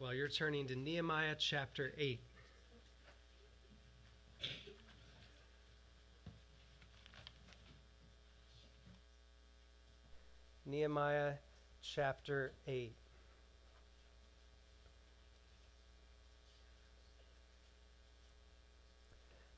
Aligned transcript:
while 0.00 0.14
you're 0.14 0.28
turning 0.28 0.66
to 0.66 0.74
Nehemiah 0.74 1.34
chapter 1.38 1.92
8. 1.98 2.18
Nehemiah 10.64 11.34
chapter 11.82 12.54
8. 12.66 12.94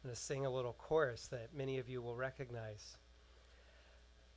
I'm 0.02 0.09
going 0.09 0.16
to 0.16 0.20
sing 0.20 0.45
a 0.45 0.50
little 0.50 0.72
chorus 0.72 1.29
that 1.29 1.54
many 1.54 1.79
of 1.79 1.88
you 1.88 2.02
will 2.02 2.16
recognize. 2.16 2.96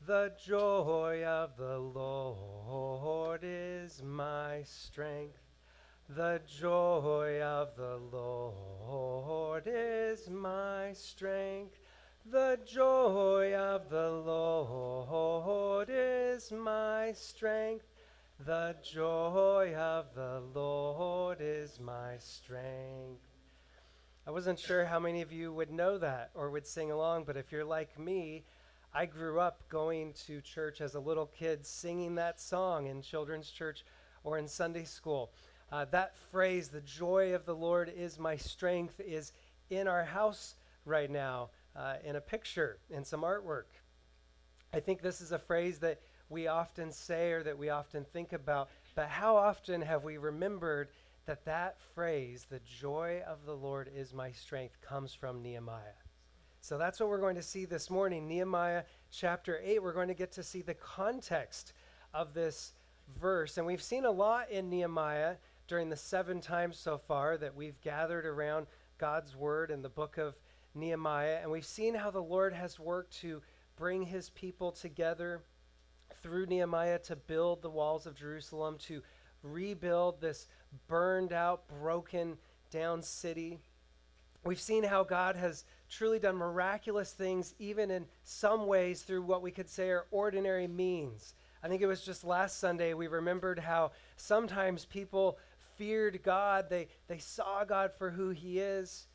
The 0.05 0.33
joy 0.45 1.23
of 1.25 1.57
the 1.57 1.79
Lord 1.79 3.39
is 3.41 4.03
my 4.03 4.61
strength. 4.65 5.44
The 6.09 6.39
joy 6.45 7.41
of 7.41 7.75
the 7.75 7.97
Lord 8.11 9.63
is 9.65 10.29
my 10.29 10.93
strength. 10.93 11.79
The 12.27 12.59
joy 12.63 13.55
of 13.55 13.89
the 13.89 14.11
Lord 14.11 15.89
is 15.89 16.51
my 16.51 17.11
strength. 17.13 17.87
The 18.45 18.75
joy 18.83 19.73
of 19.75 20.13
the 20.13 20.43
Lord 20.53 21.39
is 21.41 21.79
my 21.79 22.17
strength. 22.19 23.25
I 24.27 24.31
wasn't 24.31 24.59
sure 24.59 24.85
how 24.85 24.99
many 24.99 25.23
of 25.23 25.31
you 25.31 25.51
would 25.53 25.71
know 25.71 25.97
that 25.97 26.29
or 26.35 26.51
would 26.51 26.67
sing 26.67 26.91
along, 26.91 27.23
but 27.23 27.35
if 27.35 27.51
you're 27.51 27.65
like 27.65 27.97
me, 27.97 28.43
I 28.93 29.07
grew 29.07 29.39
up 29.39 29.67
going 29.69 30.13
to 30.27 30.39
church 30.41 30.81
as 30.81 30.93
a 30.93 30.99
little 30.99 31.25
kid 31.25 31.65
singing 31.65 32.13
that 32.15 32.39
song 32.39 32.85
in 32.85 33.01
children's 33.01 33.49
church 33.49 33.83
or 34.23 34.37
in 34.37 34.47
Sunday 34.47 34.83
school. 34.83 35.31
Uh, 35.71 35.85
that 35.85 36.15
phrase, 36.31 36.69
the 36.69 36.81
joy 36.81 37.33
of 37.33 37.45
the 37.45 37.55
Lord 37.55 37.91
is 37.95 38.19
my 38.19 38.35
strength, 38.35 38.99
is 38.99 39.33
in 39.69 39.87
our 39.87 40.03
house 40.03 40.55
right 40.85 41.09
now 41.09 41.49
uh, 41.75 41.95
in 42.03 42.15
a 42.15 42.21
picture, 42.21 42.79
in 42.89 43.03
some 43.03 43.21
artwork. 43.21 43.65
I 44.73 44.79
think 44.79 45.01
this 45.01 45.21
is 45.21 45.31
a 45.31 45.39
phrase 45.39 45.79
that 45.79 46.01
we 46.29 46.47
often 46.47 46.91
say 46.91 47.31
or 47.31 47.43
that 47.43 47.57
we 47.57 47.69
often 47.69 48.05
think 48.05 48.33
about, 48.33 48.69
but 48.95 49.07
how 49.07 49.35
often 49.35 49.81
have 49.81 50.03
we 50.03 50.17
remembered 50.17 50.89
that 51.25 51.45
that 51.45 51.77
phrase, 51.93 52.45
the 52.49 52.59
joy 52.59 53.21
of 53.27 53.45
the 53.45 53.55
Lord 53.55 53.89
is 53.95 54.13
my 54.13 54.31
strength, 54.31 54.79
comes 54.81 55.13
from 55.13 55.41
Nehemiah? 55.41 55.97
So 56.61 56.77
that's 56.77 56.99
what 56.99 57.09
we're 57.09 57.19
going 57.19 57.35
to 57.35 57.43
see 57.43 57.65
this 57.65 57.89
morning. 57.89 58.27
Nehemiah 58.27 58.83
chapter 59.11 59.59
8, 59.63 59.83
we're 59.83 59.93
going 59.93 60.07
to 60.07 60.15
get 60.15 60.31
to 60.33 60.43
see 60.43 60.61
the 60.61 60.73
context 60.73 61.73
of 62.13 62.33
this 62.33 62.73
verse. 63.19 63.57
And 63.57 63.67
we've 63.67 63.83
seen 63.83 64.05
a 64.05 64.11
lot 64.11 64.49
in 64.49 64.69
Nehemiah 64.69 65.35
during 65.67 65.89
the 65.89 65.95
seven 65.95 66.41
times 66.41 66.77
so 66.77 66.97
far 66.97 67.37
that 67.37 67.55
we've 67.55 67.79
gathered 67.81 68.25
around 68.25 68.67
God's 68.97 69.35
word 69.35 69.71
in 69.71 69.81
the 69.81 69.89
book 69.89 70.17
of 70.17 70.35
Nehemiah. 70.73 71.39
And 71.41 71.51
we've 71.51 71.65
seen 71.65 71.95
how 71.95 72.11
the 72.11 72.21
Lord 72.21 72.53
has 72.53 72.79
worked 72.79 73.17
to 73.21 73.41
bring 73.75 74.03
his 74.03 74.29
people 74.29 74.71
together 74.71 75.41
through 76.21 76.45
Nehemiah 76.45 76.99
to 76.99 77.15
build 77.15 77.61
the 77.61 77.69
walls 77.69 78.05
of 78.05 78.15
Jerusalem, 78.15 78.77
to 78.87 79.01
rebuild 79.43 80.21
this 80.21 80.47
burned 80.87 81.33
out, 81.33 81.67
broken 81.67 82.37
down 82.71 83.01
city. 83.01 83.59
We've 84.43 84.59
seen 84.59 84.83
how 84.83 85.03
God 85.03 85.35
has 85.35 85.65
truly 85.89 86.19
done 86.19 86.35
miraculous 86.35 87.11
things, 87.11 87.55
even 87.57 87.89
in 87.89 88.05
some 88.23 88.67
ways 88.67 89.01
through 89.01 89.23
what 89.23 89.41
we 89.41 89.51
could 89.51 89.69
say 89.69 89.89
are 89.89 90.05
ordinary 90.11 90.67
means. 90.67 91.33
I 91.63 91.67
think 91.67 91.81
it 91.81 91.87
was 91.87 92.01
just 92.01 92.23
last 92.23 92.59
Sunday 92.59 92.93
we 92.93 93.07
remembered 93.07 93.57
how 93.57 93.91
sometimes 94.17 94.85
people 94.85 95.39
feared 95.77 96.21
God, 96.23 96.69
they, 96.69 96.87
they 97.07 97.17
saw 97.17 97.63
God 97.63 97.91
for 97.97 98.09
who 98.09 98.29
He 98.29 98.59
is. 98.59 99.07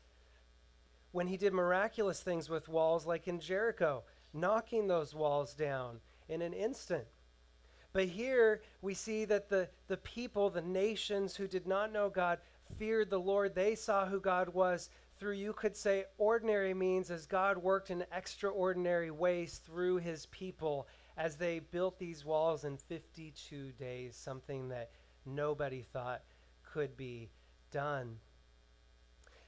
When 1.11 1.27
He 1.27 1.37
did 1.37 1.53
miraculous 1.53 2.21
things 2.21 2.49
with 2.49 2.69
walls, 2.69 3.05
like 3.05 3.27
in 3.27 3.39
Jericho, 3.39 4.03
knocking 4.33 4.87
those 4.87 5.13
walls 5.13 5.53
down 5.53 5.99
in 6.29 6.41
an 6.41 6.53
instant. 6.53 7.05
But 7.93 8.05
here 8.05 8.61
we 8.81 8.93
see 8.93 9.25
that 9.25 9.49
the, 9.49 9.67
the 9.87 9.97
people, 9.97 10.49
the 10.49 10.61
nations 10.61 11.35
who 11.35 11.47
did 11.47 11.67
not 11.67 11.91
know 11.91 12.09
God, 12.09 12.39
feared 12.77 13.09
the 13.09 13.19
Lord. 13.19 13.53
They 13.53 13.75
saw 13.75 14.05
who 14.05 14.21
God 14.21 14.49
was 14.49 14.89
through, 15.19 15.33
you 15.33 15.53
could 15.53 15.75
say, 15.75 16.05
ordinary 16.17 16.73
means 16.73 17.11
as 17.11 17.27
God 17.27 17.57
worked 17.57 17.91
in 17.91 18.03
extraordinary 18.11 19.11
ways 19.11 19.61
through 19.63 19.97
his 19.97 20.25
people 20.27 20.87
as 21.15 21.35
they 21.35 21.59
built 21.59 21.99
these 21.99 22.25
walls 22.25 22.63
in 22.63 22.75
52 22.75 23.71
days, 23.73 24.15
something 24.15 24.67
that 24.69 24.89
nobody 25.25 25.83
thought 25.93 26.21
could 26.71 26.95
be 26.95 27.29
done. 27.71 28.17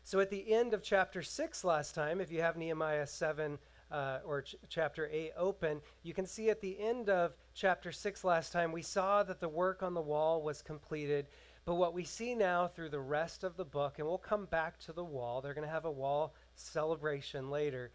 So 0.03 0.19
at 0.19 0.29
the 0.29 0.53
end 0.53 0.73
of 0.73 0.83
chapter 0.83 1.21
6 1.21 1.63
last 1.63 1.95
time, 1.95 2.19
if 2.19 2.31
you 2.31 2.41
have 2.41 2.57
Nehemiah 2.57 3.07
7 3.07 3.57
uh, 3.89 4.19
or 4.25 4.41
ch- 4.41 4.55
chapter 4.67 5.09
8 5.11 5.31
open, 5.37 5.79
you 6.03 6.13
can 6.13 6.25
see 6.25 6.49
at 6.49 6.59
the 6.59 6.77
end 6.79 7.09
of 7.09 7.35
chapter 7.53 7.91
6 7.91 8.23
last 8.25 8.51
time, 8.51 8.71
we 8.71 8.81
saw 8.81 9.23
that 9.23 9.39
the 9.39 9.47
work 9.47 9.81
on 9.81 9.93
the 9.93 10.01
wall 10.01 10.41
was 10.41 10.61
completed. 10.61 11.27
But 11.63 11.75
what 11.75 11.93
we 11.93 12.03
see 12.03 12.35
now 12.35 12.67
through 12.67 12.89
the 12.89 12.99
rest 12.99 13.45
of 13.45 13.55
the 13.55 13.63
book, 13.63 13.97
and 13.97 14.07
we'll 14.07 14.17
come 14.17 14.45
back 14.45 14.77
to 14.79 14.93
the 14.93 15.03
wall, 15.03 15.39
they're 15.39 15.53
going 15.53 15.67
to 15.67 15.73
have 15.73 15.85
a 15.85 15.91
wall 15.91 16.35
celebration 16.55 17.49
later. 17.49 17.91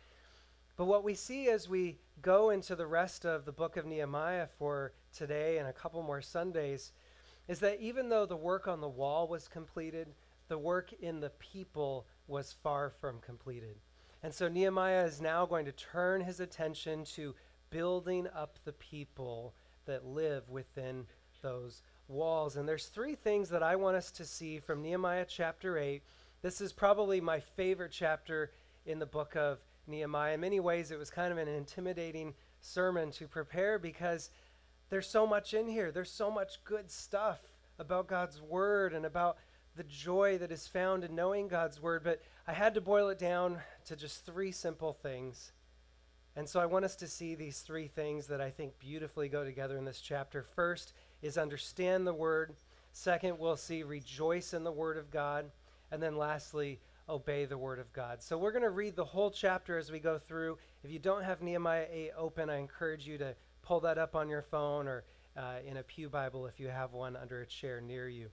But 0.79 0.87
what 0.87 1.05
we 1.05 1.15
see 1.15 1.51
as 1.51 1.69
we 1.69 1.99
go 2.23 2.51
into 2.51 2.75
the 2.75 2.87
rest 2.87 3.27
of 3.27 3.45
the 3.45 3.53
book 3.53 3.77
of 3.77 3.85
Nehemiah 3.85 4.47
for 4.59 4.93
today 5.13 5.59
and 5.59 5.69
a 5.69 5.73
couple 5.73 6.03
more 6.03 6.23
Sundays 6.23 6.93
is 7.49 7.59
that 7.61 7.81
even 7.81 8.09
though 8.09 8.27
the 8.27 8.37
work 8.37 8.69
on 8.69 8.81
the 8.81 8.89
wall 8.89 9.27
was 9.27 9.49
completed, 9.49 10.09
the 10.49 10.59
work 10.59 10.93
in 11.01 11.21
the 11.21 11.31
people 11.31 12.07
was 12.27 12.55
far 12.63 12.91
from 13.01 13.21
completed. 13.21 13.77
And 14.23 14.33
so 14.33 14.49
Nehemiah 14.49 15.05
is 15.05 15.21
now 15.21 15.47
going 15.47 15.65
to 15.65 15.73
turn 15.73 16.21
his 16.21 16.41
attention 16.41 17.05
to 17.17 17.35
building 17.71 18.27
up 18.35 18.59
the 18.65 18.73
people 18.73 19.55
that 19.87 20.05
live 20.05 20.49
within 20.49 21.07
those 21.43 21.83
walls. 22.09 22.57
And 22.57 22.69
there's 22.69 22.87
three 22.87 23.15
things 23.15 23.49
that 23.51 23.63
I 23.63 23.77
want 23.77 23.97
us 23.97 24.11
to 24.13 24.25
see 24.25 24.59
from 24.59 24.83
Nehemiah 24.83 25.27
chapter 25.29 25.79
8. 25.79 26.03
This 26.43 26.61
is 26.61 26.73
probably 26.73 27.21
my 27.21 27.41
favorite 27.41 27.93
chapter 27.93 28.53
in 28.87 28.99
the 28.99 29.07
book 29.07 29.37
of 29.37 29.59
Nehemiah. 29.87 30.35
In 30.35 30.41
many 30.41 30.61
ways, 30.61 30.91
it 30.91 30.99
was 30.99 31.11
kind 31.11 31.33
of 31.33 31.39
an 31.39 31.49
intimidating 31.49 32.35
sermon 32.61 33.11
to 33.13 33.29
prepare 33.29 33.79
because 33.79 34.31
there's 34.91 35.09
so 35.09 35.27
much 35.27 35.55
in 35.55 35.69
here. 35.69 35.91
There's 35.91 36.11
so 36.11 36.31
much 36.31 36.63
good 36.65 36.91
stuff 36.91 37.41
about 37.79 38.09
God's 38.09 38.41
word 38.41 38.93
and 38.93 39.07
about 39.07 39.39
the 39.77 39.85
joy 39.85 40.39
that 40.39 40.51
is 40.51 40.67
found 40.67 41.05
in 41.05 41.15
knowing 41.15 41.47
God's 41.47 41.81
word, 41.81 42.03
but 42.03 42.21
I 42.47 42.53
had 42.53 42.75
to 42.75 42.81
boil 42.81 43.11
it 43.11 43.19
down 43.19 43.59
to 43.87 43.95
just 43.95 44.27
three 44.27 44.51
simple 44.51 44.93
things. 44.93 45.53
And 46.35 46.49
so 46.49 46.61
I 46.61 46.67
want 46.67 46.85
us 46.85 46.97
to 46.97 47.07
see 47.07 47.35
these 47.35 47.61
three 47.61 47.87
things 47.87 48.27
that 48.27 48.41
I 48.41 48.51
think 48.51 48.79
beautifully 48.79 49.29
go 49.29 49.45
together 49.45 49.77
in 49.77 49.85
this 49.85 50.01
chapter. 50.01 50.43
First 50.43 50.93
is 51.23 51.39
understand 51.39 52.07
the 52.07 52.15
word. 52.15 52.55
Second, 52.93 53.39
we'll 53.39 53.57
see 53.57 53.83
rejoice 53.83 54.55
in 54.55 54.65
the 54.65 54.73
word 54.73 54.99
of 54.99 55.11
God. 55.11 55.51
And 55.91 56.03
then 56.03 56.17
lastly, 56.17 56.81
obey 57.09 57.45
the 57.45 57.59
word 57.59 57.79
of 57.79 57.93
God. 57.93 58.23
So 58.23 58.37
we're 58.37 58.53
going 58.53 58.63
to 58.63 58.71
read 58.71 58.95
the 58.95 59.05
whole 59.05 59.31
chapter 59.31 59.79
as 59.79 59.91
we 59.91 59.99
go 59.99 60.19
through. 60.19 60.59
If 60.85 60.91
you 60.91 60.99
don't 60.99 61.25
have 61.25 61.43
Nehemiah 61.43 61.87
8 61.91 62.11
open, 62.17 62.51
I 62.51 62.59
encourage 62.59 63.07
you 63.07 63.19
to 63.19 63.35
pull 63.69 63.81
that 63.81 63.99
up 63.99 64.17
on 64.17 64.31
your 64.31 64.41
phone 64.41 64.89
or 64.89 65.05
uh, 65.37 65.57
in 65.67 65.77
a 65.77 65.83
Pew 65.83 66.09
Bible 66.09 66.47
if 66.47 66.59
you 66.59 66.69
have 66.69 66.95
one 66.95 67.15
under 67.15 67.43
a 67.43 67.47
chair 67.47 67.83
near 67.83 68.09
you. 68.09 68.31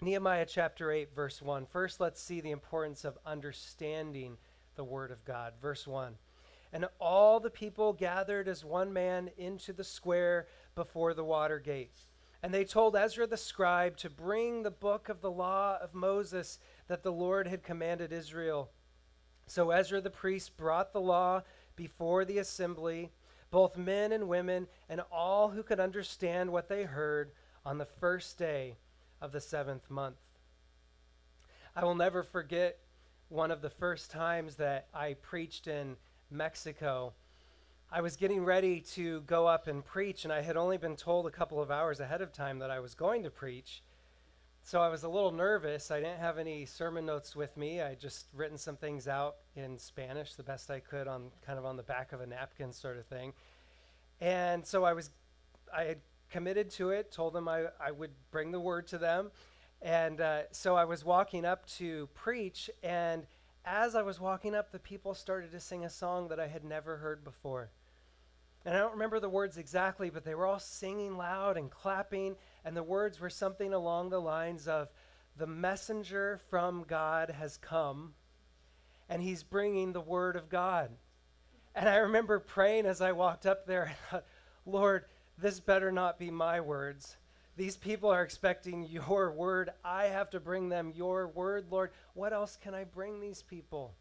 Nehemiah 0.00 0.46
chapter 0.46 0.92
8, 0.92 1.12
verse 1.16 1.42
1. 1.42 1.66
First, 1.66 1.98
let's 1.98 2.22
see 2.22 2.40
the 2.40 2.52
importance 2.52 3.04
of 3.04 3.18
understanding 3.26 4.36
the 4.76 4.84
Word 4.84 5.10
of 5.10 5.24
God. 5.24 5.54
Verse 5.60 5.84
1. 5.84 6.14
And 6.72 6.86
all 7.00 7.40
the 7.40 7.50
people 7.50 7.92
gathered 7.92 8.46
as 8.46 8.64
one 8.64 8.92
man 8.92 9.30
into 9.36 9.72
the 9.72 9.82
square 9.82 10.46
before 10.76 11.12
the 11.12 11.24
water 11.24 11.58
gate. 11.58 11.96
And 12.44 12.54
they 12.54 12.64
told 12.64 12.94
Ezra 12.94 13.26
the 13.26 13.36
scribe 13.36 13.96
to 13.96 14.10
bring 14.10 14.62
the 14.62 14.70
book 14.70 15.08
of 15.08 15.20
the 15.20 15.30
law 15.30 15.76
of 15.82 15.92
Moses 15.92 16.60
that 16.86 17.02
the 17.02 17.12
Lord 17.12 17.48
had 17.48 17.64
commanded 17.64 18.12
Israel. 18.12 18.70
So 19.48 19.72
Ezra 19.72 20.00
the 20.00 20.08
priest 20.08 20.56
brought 20.56 20.92
the 20.92 21.00
law 21.00 21.42
before 21.74 22.24
the 22.24 22.38
assembly 22.38 23.10
both 23.52 23.76
men 23.76 24.12
and 24.12 24.26
women, 24.26 24.66
and 24.88 25.02
all 25.12 25.50
who 25.50 25.62
could 25.62 25.78
understand 25.78 26.50
what 26.50 26.68
they 26.68 26.82
heard 26.82 27.30
on 27.64 27.78
the 27.78 27.84
first 27.84 28.38
day 28.38 28.76
of 29.20 29.30
the 29.30 29.40
seventh 29.40 29.88
month. 29.88 30.16
I 31.76 31.84
will 31.84 31.94
never 31.94 32.24
forget 32.24 32.78
one 33.28 33.50
of 33.50 33.62
the 33.62 33.70
first 33.70 34.10
times 34.10 34.56
that 34.56 34.88
I 34.92 35.14
preached 35.14 35.68
in 35.68 35.96
Mexico. 36.30 37.12
I 37.90 38.00
was 38.00 38.16
getting 38.16 38.42
ready 38.42 38.80
to 38.94 39.20
go 39.22 39.46
up 39.46 39.68
and 39.68 39.84
preach, 39.84 40.24
and 40.24 40.32
I 40.32 40.40
had 40.40 40.56
only 40.56 40.78
been 40.78 40.96
told 40.96 41.26
a 41.26 41.30
couple 41.30 41.60
of 41.60 41.70
hours 41.70 42.00
ahead 42.00 42.22
of 42.22 42.32
time 42.32 42.58
that 42.60 42.70
I 42.70 42.80
was 42.80 42.94
going 42.94 43.22
to 43.22 43.30
preach. 43.30 43.82
So 44.64 44.80
I 44.80 44.88
was 44.88 45.02
a 45.02 45.08
little 45.08 45.32
nervous. 45.32 45.90
I 45.90 45.98
didn't 45.98 46.20
have 46.20 46.38
any 46.38 46.64
sermon 46.64 47.04
notes 47.04 47.34
with 47.34 47.56
me. 47.56 47.82
I 47.82 47.96
just 47.96 48.26
written 48.32 48.56
some 48.56 48.76
things 48.76 49.08
out 49.08 49.36
in 49.56 49.76
Spanish 49.76 50.34
the 50.34 50.44
best 50.44 50.70
I 50.70 50.78
could 50.78 51.08
on 51.08 51.30
kind 51.44 51.58
of 51.58 51.66
on 51.66 51.76
the 51.76 51.82
back 51.82 52.12
of 52.12 52.20
a 52.20 52.26
napkin 52.26 52.72
sort 52.72 52.96
of 52.96 53.04
thing. 53.06 53.32
And 54.20 54.64
so 54.64 54.84
I 54.84 54.92
was 54.92 55.10
I 55.74 55.82
had 55.82 55.98
committed 56.30 56.70
to 56.70 56.90
it, 56.90 57.10
told 57.10 57.34
them 57.34 57.48
I, 57.48 57.64
I 57.84 57.90
would 57.90 58.12
bring 58.30 58.52
the 58.52 58.60
word 58.60 58.86
to 58.88 58.98
them. 58.98 59.32
And 59.82 60.20
uh, 60.20 60.42
so 60.52 60.76
I 60.76 60.84
was 60.84 61.04
walking 61.04 61.44
up 61.44 61.66
to 61.78 62.08
preach, 62.14 62.70
and 62.84 63.26
as 63.64 63.96
I 63.96 64.02
was 64.02 64.20
walking 64.20 64.54
up, 64.54 64.70
the 64.70 64.78
people 64.78 65.12
started 65.12 65.50
to 65.52 65.60
sing 65.60 65.84
a 65.84 65.90
song 65.90 66.28
that 66.28 66.38
I 66.38 66.46
had 66.46 66.62
never 66.62 66.98
heard 66.98 67.24
before. 67.24 67.70
And 68.64 68.76
I 68.76 68.78
don't 68.78 68.92
remember 68.92 69.18
the 69.18 69.28
words 69.28 69.58
exactly, 69.58 70.10
but 70.10 70.24
they 70.24 70.34
were 70.34 70.46
all 70.46 70.60
singing 70.60 71.16
loud 71.16 71.56
and 71.56 71.70
clapping, 71.70 72.36
and 72.64 72.76
the 72.76 72.82
words 72.82 73.18
were 73.18 73.30
something 73.30 73.72
along 73.72 74.10
the 74.10 74.20
lines 74.20 74.68
of, 74.68 74.88
The 75.36 75.46
messenger 75.46 76.40
from 76.48 76.84
God 76.86 77.30
has 77.30 77.56
come, 77.56 78.14
and 79.08 79.20
he's 79.20 79.42
bringing 79.42 79.92
the 79.92 80.00
word 80.00 80.36
of 80.36 80.48
God. 80.48 80.90
And 81.74 81.88
I 81.88 81.96
remember 81.96 82.38
praying 82.38 82.86
as 82.86 83.00
I 83.00 83.12
walked 83.12 83.46
up 83.46 83.66
there, 83.66 83.96
Lord, 84.66 85.06
this 85.38 85.58
better 85.58 85.90
not 85.90 86.18
be 86.18 86.30
my 86.30 86.60
words. 86.60 87.16
These 87.56 87.76
people 87.76 88.10
are 88.10 88.22
expecting 88.22 88.84
your 88.84 89.32
word. 89.32 89.70
I 89.84 90.04
have 90.04 90.30
to 90.30 90.40
bring 90.40 90.68
them 90.68 90.92
your 90.94 91.28
word, 91.28 91.66
Lord. 91.70 91.90
What 92.14 92.32
else 92.32 92.56
can 92.56 92.74
I 92.74 92.84
bring 92.84 93.20
these 93.20 93.42
people? 93.42 93.94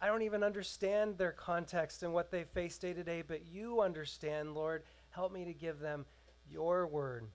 I 0.00 0.06
don't 0.06 0.22
even 0.22 0.42
understand 0.42 1.18
their 1.18 1.32
context 1.32 2.02
and 2.02 2.12
what 2.12 2.30
they 2.30 2.44
face 2.44 2.78
day 2.78 2.92
to 2.92 3.04
day, 3.04 3.22
but 3.26 3.46
you 3.46 3.80
understand, 3.82 4.54
Lord. 4.54 4.82
Help 5.10 5.32
me 5.32 5.44
to 5.44 5.52
give 5.52 5.80
them 5.80 6.06
your 6.50 6.86
word. 6.86 7.26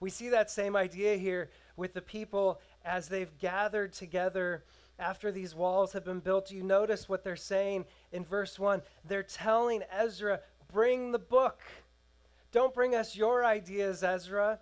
We 0.00 0.10
see 0.10 0.28
that 0.30 0.50
same 0.50 0.76
idea 0.76 1.16
here 1.16 1.50
with 1.76 1.92
the 1.92 2.00
people 2.00 2.60
as 2.84 3.08
they've 3.08 3.36
gathered 3.38 3.92
together 3.92 4.64
after 4.98 5.30
these 5.30 5.54
walls 5.54 5.92
have 5.92 6.04
been 6.04 6.20
built. 6.20 6.50
You 6.50 6.62
notice 6.62 7.08
what 7.08 7.22
they're 7.22 7.36
saying 7.36 7.84
in 8.12 8.24
verse 8.24 8.58
1. 8.58 8.82
They're 9.04 9.22
telling 9.22 9.82
Ezra, 9.92 10.40
Bring 10.72 11.12
the 11.12 11.18
book. 11.18 11.62
Don't 12.52 12.74
bring 12.74 12.94
us 12.94 13.16
your 13.16 13.44
ideas, 13.44 14.02
Ezra. 14.02 14.58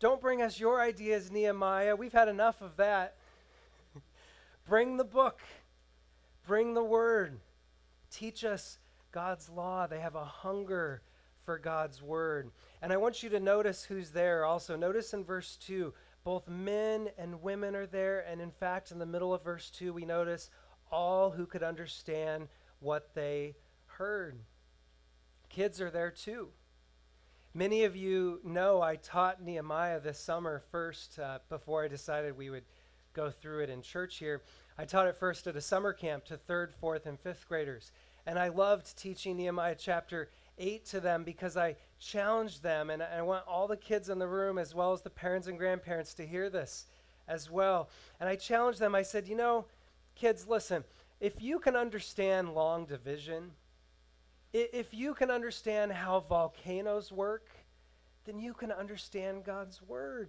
Don't 0.00 0.20
bring 0.20 0.42
us 0.42 0.60
your 0.60 0.80
ideas, 0.82 1.30
Nehemiah. 1.30 1.96
We've 1.96 2.12
had 2.12 2.28
enough 2.28 2.60
of 2.60 2.76
that. 2.76 3.14
bring 4.68 4.98
the 4.98 5.04
book, 5.04 5.40
bring 6.46 6.74
the 6.74 6.84
word. 6.84 7.40
Teach 8.10 8.44
us 8.44 8.78
God's 9.12 9.48
law. 9.50 9.86
They 9.86 10.00
have 10.00 10.14
a 10.14 10.24
hunger 10.24 11.02
for 11.44 11.58
God's 11.58 12.02
word. 12.02 12.50
And 12.82 12.92
I 12.92 12.96
want 12.96 13.22
you 13.22 13.28
to 13.30 13.40
notice 13.40 13.84
who's 13.84 14.10
there 14.10 14.44
also. 14.44 14.76
Notice 14.76 15.12
in 15.12 15.24
verse 15.24 15.56
2, 15.56 15.92
both 16.24 16.48
men 16.48 17.08
and 17.18 17.42
women 17.42 17.76
are 17.76 17.86
there. 17.86 18.20
And 18.20 18.40
in 18.40 18.50
fact, 18.50 18.90
in 18.90 18.98
the 18.98 19.06
middle 19.06 19.34
of 19.34 19.44
verse 19.44 19.70
2, 19.70 19.92
we 19.92 20.04
notice 20.04 20.50
all 20.90 21.30
who 21.30 21.46
could 21.46 21.62
understand 21.62 22.48
what 22.80 23.14
they 23.14 23.54
heard. 23.86 24.38
Kids 25.48 25.80
are 25.80 25.90
there 25.90 26.10
too. 26.10 26.48
Many 27.54 27.84
of 27.84 27.96
you 27.96 28.40
know 28.44 28.82
I 28.82 28.96
taught 28.96 29.42
Nehemiah 29.42 30.00
this 30.00 30.18
summer 30.18 30.62
first 30.70 31.18
uh, 31.18 31.38
before 31.48 31.84
I 31.84 31.88
decided 31.88 32.36
we 32.36 32.50
would 32.50 32.64
go 33.16 33.30
through 33.30 33.60
it 33.60 33.70
in 33.70 33.80
church 33.80 34.18
here. 34.18 34.42
I 34.78 34.84
taught 34.84 35.08
it 35.08 35.16
first 35.16 35.46
at 35.46 35.56
a 35.56 35.60
summer 35.60 35.94
camp 35.94 36.26
to 36.26 36.36
third, 36.36 36.72
fourth, 36.74 37.06
and 37.06 37.18
fifth 37.18 37.48
graders. 37.48 37.90
And 38.26 38.38
I 38.38 38.48
loved 38.48 38.96
teaching 38.98 39.38
Nehemiah 39.38 39.76
chapter 39.78 40.28
8 40.58 40.84
to 40.86 41.00
them 41.00 41.24
because 41.24 41.56
I 41.56 41.76
challenged 41.98 42.62
them. 42.62 42.90
And 42.90 43.02
I 43.02 43.22
want 43.22 43.46
all 43.48 43.66
the 43.66 43.76
kids 43.76 44.10
in 44.10 44.18
the 44.18 44.28
room, 44.28 44.58
as 44.58 44.74
well 44.74 44.92
as 44.92 45.00
the 45.00 45.10
parents 45.10 45.46
and 45.46 45.58
grandparents, 45.58 46.12
to 46.14 46.26
hear 46.26 46.50
this 46.50 46.86
as 47.26 47.50
well. 47.50 47.88
And 48.20 48.28
I 48.28 48.36
challenged 48.36 48.80
them. 48.80 48.94
I 48.94 49.02
said, 49.02 49.26
You 49.26 49.36
know, 49.36 49.64
kids, 50.14 50.46
listen, 50.46 50.84
if 51.18 51.40
you 51.40 51.58
can 51.58 51.74
understand 51.74 52.54
long 52.54 52.84
division, 52.84 53.52
if 54.52 54.92
you 54.92 55.14
can 55.14 55.30
understand 55.30 55.92
how 55.92 56.20
volcanoes 56.20 57.10
work, 57.10 57.48
then 58.26 58.38
you 58.38 58.52
can 58.52 58.72
understand 58.72 59.44
God's 59.44 59.80
Word. 59.80 60.28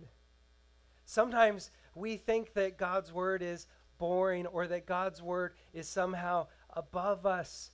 Sometimes 1.06 1.72
we 1.98 2.18
think 2.18 2.54
that 2.54 2.78
God's 2.78 3.12
Word 3.12 3.42
is 3.42 3.68
boring 3.98 4.46
or 4.48 4.68
that 4.68 4.86
God's 4.86 5.22
Word 5.22 5.54
is 5.74 5.88
somehow 5.88 6.48
above 6.72 7.26
us. 7.26 7.72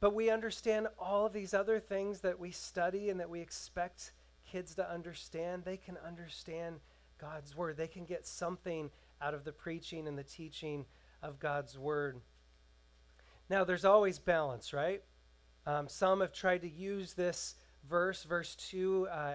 But 0.00 0.14
we 0.14 0.30
understand 0.30 0.88
all 0.98 1.26
of 1.26 1.32
these 1.32 1.54
other 1.54 1.80
things 1.80 2.20
that 2.20 2.38
we 2.38 2.50
study 2.50 3.10
and 3.10 3.18
that 3.20 3.30
we 3.30 3.40
expect 3.40 4.12
kids 4.50 4.74
to 4.76 4.90
understand. 4.90 5.64
They 5.64 5.76
can 5.76 5.96
understand 6.06 6.76
God's 7.20 7.56
Word, 7.56 7.76
they 7.76 7.88
can 7.88 8.04
get 8.04 8.26
something 8.26 8.90
out 9.20 9.34
of 9.34 9.44
the 9.44 9.52
preaching 9.52 10.06
and 10.06 10.16
the 10.16 10.22
teaching 10.22 10.84
of 11.22 11.40
God's 11.40 11.76
Word. 11.76 12.20
Now, 13.50 13.64
there's 13.64 13.84
always 13.84 14.18
balance, 14.18 14.72
right? 14.72 15.02
Um, 15.66 15.88
some 15.88 16.20
have 16.20 16.32
tried 16.32 16.62
to 16.62 16.68
use 16.68 17.14
this 17.14 17.56
verse, 17.88 18.22
verse 18.22 18.54
2, 18.56 19.08
uh, 19.10 19.34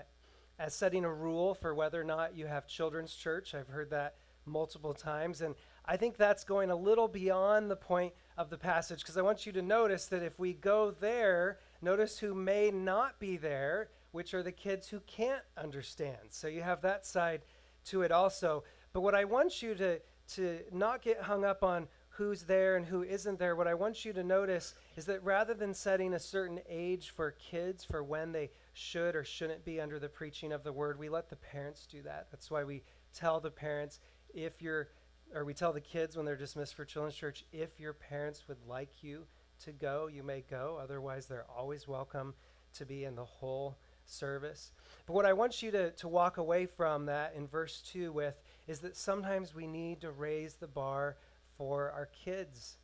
as 0.60 0.74
setting 0.74 1.04
a 1.04 1.12
rule 1.12 1.54
for 1.54 1.76
whether 1.76 2.00
or 2.00 2.06
not 2.06 2.38
you 2.38 2.46
have 2.46 2.68
children's 2.68 3.14
church. 3.14 3.54
I've 3.54 3.68
heard 3.68 3.90
that 3.90 4.16
multiple 4.46 4.94
times. 4.94 5.42
And 5.42 5.56
I 5.86 5.98
think 5.98 6.18
that's 6.18 6.44
going 6.44 6.72
a 6.72 6.76
little 6.76 7.08
beyond 7.08 7.70
the 7.70 7.76
point 7.76 8.14
of 8.38 8.50
the 8.50 8.58
passage 8.58 9.00
because 9.00 9.18
I 9.18 9.22
want 9.22 9.46
you 9.46 9.52
to 9.54 9.62
notice 9.62 10.06
that 10.08 10.24
if 10.24 10.40
we 10.40 10.54
go 10.54 10.92
there, 10.92 11.60
notice 11.82 12.18
who 12.18 12.34
may 12.34 12.72
not 12.72 13.20
be 13.20 13.38
there, 13.38 13.90
which 14.12 14.34
are 14.34 14.44
the 14.44 14.52
kids 14.52 14.88
who 14.88 15.00
can't 15.02 15.44
understand. 15.58 16.18
So 16.30 16.48
you 16.48 16.62
have 16.62 16.82
that 16.82 17.06
side 17.06 17.42
to 17.86 18.04
it 18.04 18.12
also. 18.12 18.64
But 18.94 19.02
what 19.02 19.16
I 19.16 19.26
want 19.26 19.62
you 19.62 19.76
to, 19.76 20.00
to 20.36 20.60
not 20.72 21.02
get 21.02 21.22
hung 21.22 21.44
up 21.44 21.64
on 21.64 21.88
who's 22.10 22.44
there 22.44 22.76
and 22.76 22.86
who 22.86 23.04
isn't 23.04 23.40
there, 23.40 23.56
what 23.56 23.68
I 23.68 23.74
want 23.74 24.06
you 24.06 24.14
to 24.14 24.24
notice 24.24 24.76
is 24.96 25.06
that 25.06 25.24
rather 25.24 25.56
than 25.56 25.74
setting 25.74 26.14
a 26.14 26.20
certain 26.20 26.60
age 26.70 27.10
for 27.10 27.32
kids 27.32 27.84
for 27.84 28.04
when 28.04 28.32
they 28.32 28.52
should 28.74 29.16
or 29.16 29.24
shouldn't 29.24 29.66
be 29.66 29.82
under 29.82 30.00
the 30.00 30.10
preaching 30.10 30.52
of 30.52 30.64
the 30.64 30.72
word, 30.72 31.00
we 31.00 31.10
let 31.10 31.30
the 31.30 31.36
parents 31.36 31.88
do 31.88 32.04
that. 32.04 32.28
That's 32.32 32.52
why 32.52 32.64
we 32.64 32.84
tell 33.14 33.40
the 33.40 33.52
parents 33.52 34.00
if 34.34 34.62
you're, 34.62 34.90
or 35.34 35.46
we 35.46 35.54
tell 35.54 35.74
the 35.74 35.82
kids 35.82 36.16
when 36.16 36.26
they're 36.26 36.36
dismissed 36.36 36.76
for 36.76 36.86
children's 36.86 37.16
church, 37.16 37.46
if 37.52 37.80
your 37.80 37.94
parents 37.94 38.48
would 38.48 38.58
like 38.68 39.04
you 39.04 39.26
to 39.64 39.72
go, 39.72 40.08
you 40.08 40.24
may 40.24 40.44
go. 40.50 40.80
Otherwise, 40.82 41.26
they're 41.26 41.46
always 41.56 41.88
welcome 41.88 42.34
to 42.76 42.86
be 42.86 43.06
in 43.06 43.16
the 43.16 43.26
whole 43.26 43.78
service. 44.06 44.72
But 45.06 45.14
what 45.14 45.26
I 45.26 45.34
want 45.34 45.62
you 45.62 45.72
to, 45.72 45.92
to 45.92 46.08
walk 46.08 46.38
away 46.38 46.66
from 46.66 47.06
that 47.06 47.34
in 47.36 47.48
verse 47.48 47.82
2 47.92 48.12
with 48.12 48.36
is 48.68 48.80
that 48.80 48.98
sometimes 48.98 49.54
we 49.54 49.68
need 49.68 50.02
to 50.02 50.12
raise 50.12 50.56
the 50.56 50.68
bar 50.68 51.18
for 51.58 51.92
our 51.92 52.08
kids. 52.08 52.78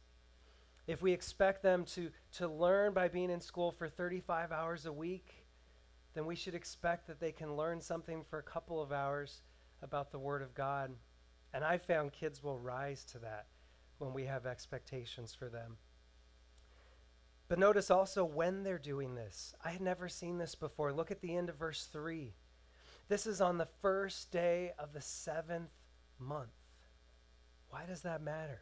If 0.88 1.02
we 1.02 1.12
expect 1.12 1.62
them 1.62 1.86
to, 1.86 2.10
to 2.38 2.48
learn 2.48 2.94
by 2.94 3.08
being 3.08 3.30
in 3.30 3.42
school 3.42 3.72
for 3.72 3.88
35 3.88 4.52
hours 4.52 4.86
a 4.86 4.94
week, 4.94 5.46
then 6.14 6.26
we 6.26 6.36
should 6.36 6.56
expect 6.56 7.08
that 7.08 7.20
they 7.20 7.32
can 7.32 7.56
learn 7.56 7.82
something 7.82 8.24
for 8.30 8.40
a 8.40 8.44
couple 8.44 8.82
of 8.82 8.92
hours 8.92 9.42
about 9.82 10.12
the 10.12 10.20
Word 10.20 10.42
of 10.42 10.54
God. 10.54 10.92
And 11.54 11.64
I 11.64 11.78
found 11.78 12.12
kids 12.12 12.44
will 12.44 12.60
rise 12.60 13.04
to 13.06 13.20
that 13.20 13.48
when 13.98 14.14
we 14.14 14.26
have 14.26 14.46
expectations 14.46 15.34
for 15.34 15.50
them. 15.50 15.78
But 17.48 17.60
notice 17.60 17.90
also 17.90 18.24
when 18.24 18.64
they're 18.64 18.78
doing 18.78 19.16
this. 19.16 19.56
I 19.66 19.72
had 19.72 19.82
never 19.82 20.08
seen 20.08 20.38
this 20.38 20.54
before. 20.54 20.94
Look 20.94 21.10
at 21.10 21.22
the 21.22 21.36
end 21.36 21.50
of 21.50 21.56
verse 21.56 21.86
3. 21.92 22.32
This 23.08 23.26
is 23.26 23.42
on 23.42 23.58
the 23.58 23.68
first 23.82 24.32
day 24.32 24.72
of 24.78 24.94
the 24.94 25.02
seventh 25.02 25.72
month. 26.20 26.50
Why 27.70 27.86
does 27.88 28.02
that 28.02 28.22
matter? 28.22 28.62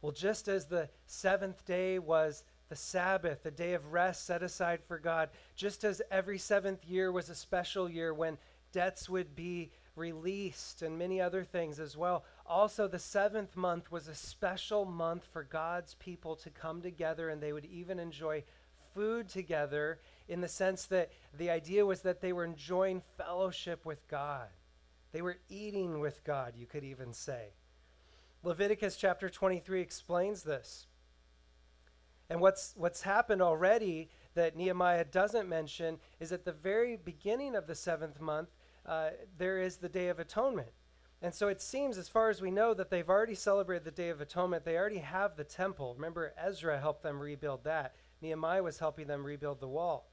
Well, 0.00 0.12
just 0.12 0.48
as 0.48 0.66
the 0.66 0.88
seventh 1.06 1.64
day 1.66 1.98
was 1.98 2.44
the 2.68 2.76
Sabbath, 2.76 3.42
the 3.42 3.50
day 3.50 3.74
of 3.74 3.92
rest 3.92 4.26
set 4.26 4.42
aside 4.42 4.80
for 4.86 4.98
God, 4.98 5.30
just 5.56 5.84
as 5.84 6.00
every 6.10 6.38
seventh 6.38 6.84
year 6.86 7.12
was 7.12 7.28
a 7.28 7.34
special 7.34 7.90
year 7.90 8.14
when 8.14 8.38
debts 8.72 9.08
would 9.08 9.34
be 9.34 9.70
released 9.98 10.82
and 10.82 10.98
many 10.98 11.20
other 11.20 11.44
things 11.44 11.80
as 11.80 11.96
well. 11.96 12.24
Also, 12.46 12.88
the 12.88 12.98
seventh 12.98 13.56
month 13.56 13.90
was 13.90 14.08
a 14.08 14.14
special 14.14 14.84
month 14.84 15.26
for 15.32 15.42
God's 15.42 15.94
people 15.94 16.36
to 16.36 16.50
come 16.50 16.80
together 16.80 17.28
and 17.28 17.42
they 17.42 17.52
would 17.52 17.66
even 17.66 17.98
enjoy 17.98 18.44
food 18.94 19.28
together 19.28 19.98
in 20.28 20.40
the 20.40 20.48
sense 20.48 20.86
that 20.86 21.10
the 21.36 21.50
idea 21.50 21.84
was 21.84 22.00
that 22.02 22.20
they 22.20 22.32
were 22.32 22.44
enjoying 22.44 23.02
fellowship 23.16 23.84
with 23.84 24.06
God. 24.08 24.48
They 25.12 25.22
were 25.22 25.38
eating 25.48 26.00
with 26.00 26.22
God, 26.24 26.54
you 26.56 26.66
could 26.66 26.84
even 26.84 27.12
say. 27.12 27.48
Leviticus 28.42 28.96
chapter 28.96 29.28
23 29.28 29.80
explains 29.80 30.42
this. 30.42 30.86
And 32.30 32.40
what's, 32.40 32.74
what's 32.76 33.02
happened 33.02 33.40
already 33.40 34.10
that 34.34 34.56
Nehemiah 34.56 35.04
doesn't 35.04 35.48
mention 35.48 35.98
is 36.20 36.30
at 36.30 36.44
the 36.44 36.52
very 36.52 36.96
beginning 36.96 37.56
of 37.56 37.66
the 37.66 37.74
seventh 37.74 38.20
month, 38.20 38.50
uh, 38.88 39.10
there 39.36 39.58
is 39.58 39.76
the 39.76 39.88
Day 39.88 40.08
of 40.08 40.18
Atonement. 40.18 40.70
And 41.20 41.34
so 41.34 41.48
it 41.48 41.60
seems, 41.60 41.98
as 41.98 42.08
far 42.08 42.30
as 42.30 42.40
we 42.40 42.50
know, 42.50 42.74
that 42.74 42.90
they've 42.90 43.08
already 43.08 43.34
celebrated 43.34 43.84
the 43.84 43.90
Day 43.90 44.08
of 44.08 44.20
Atonement. 44.20 44.64
They 44.64 44.76
already 44.76 44.98
have 44.98 45.36
the 45.36 45.44
temple. 45.44 45.94
Remember, 45.94 46.32
Ezra 46.38 46.78
helped 46.78 47.02
them 47.02 47.20
rebuild 47.20 47.64
that. 47.64 47.94
Nehemiah 48.22 48.62
was 48.62 48.78
helping 48.78 49.06
them 49.06 49.24
rebuild 49.24 49.60
the 49.60 49.68
wall. 49.68 50.08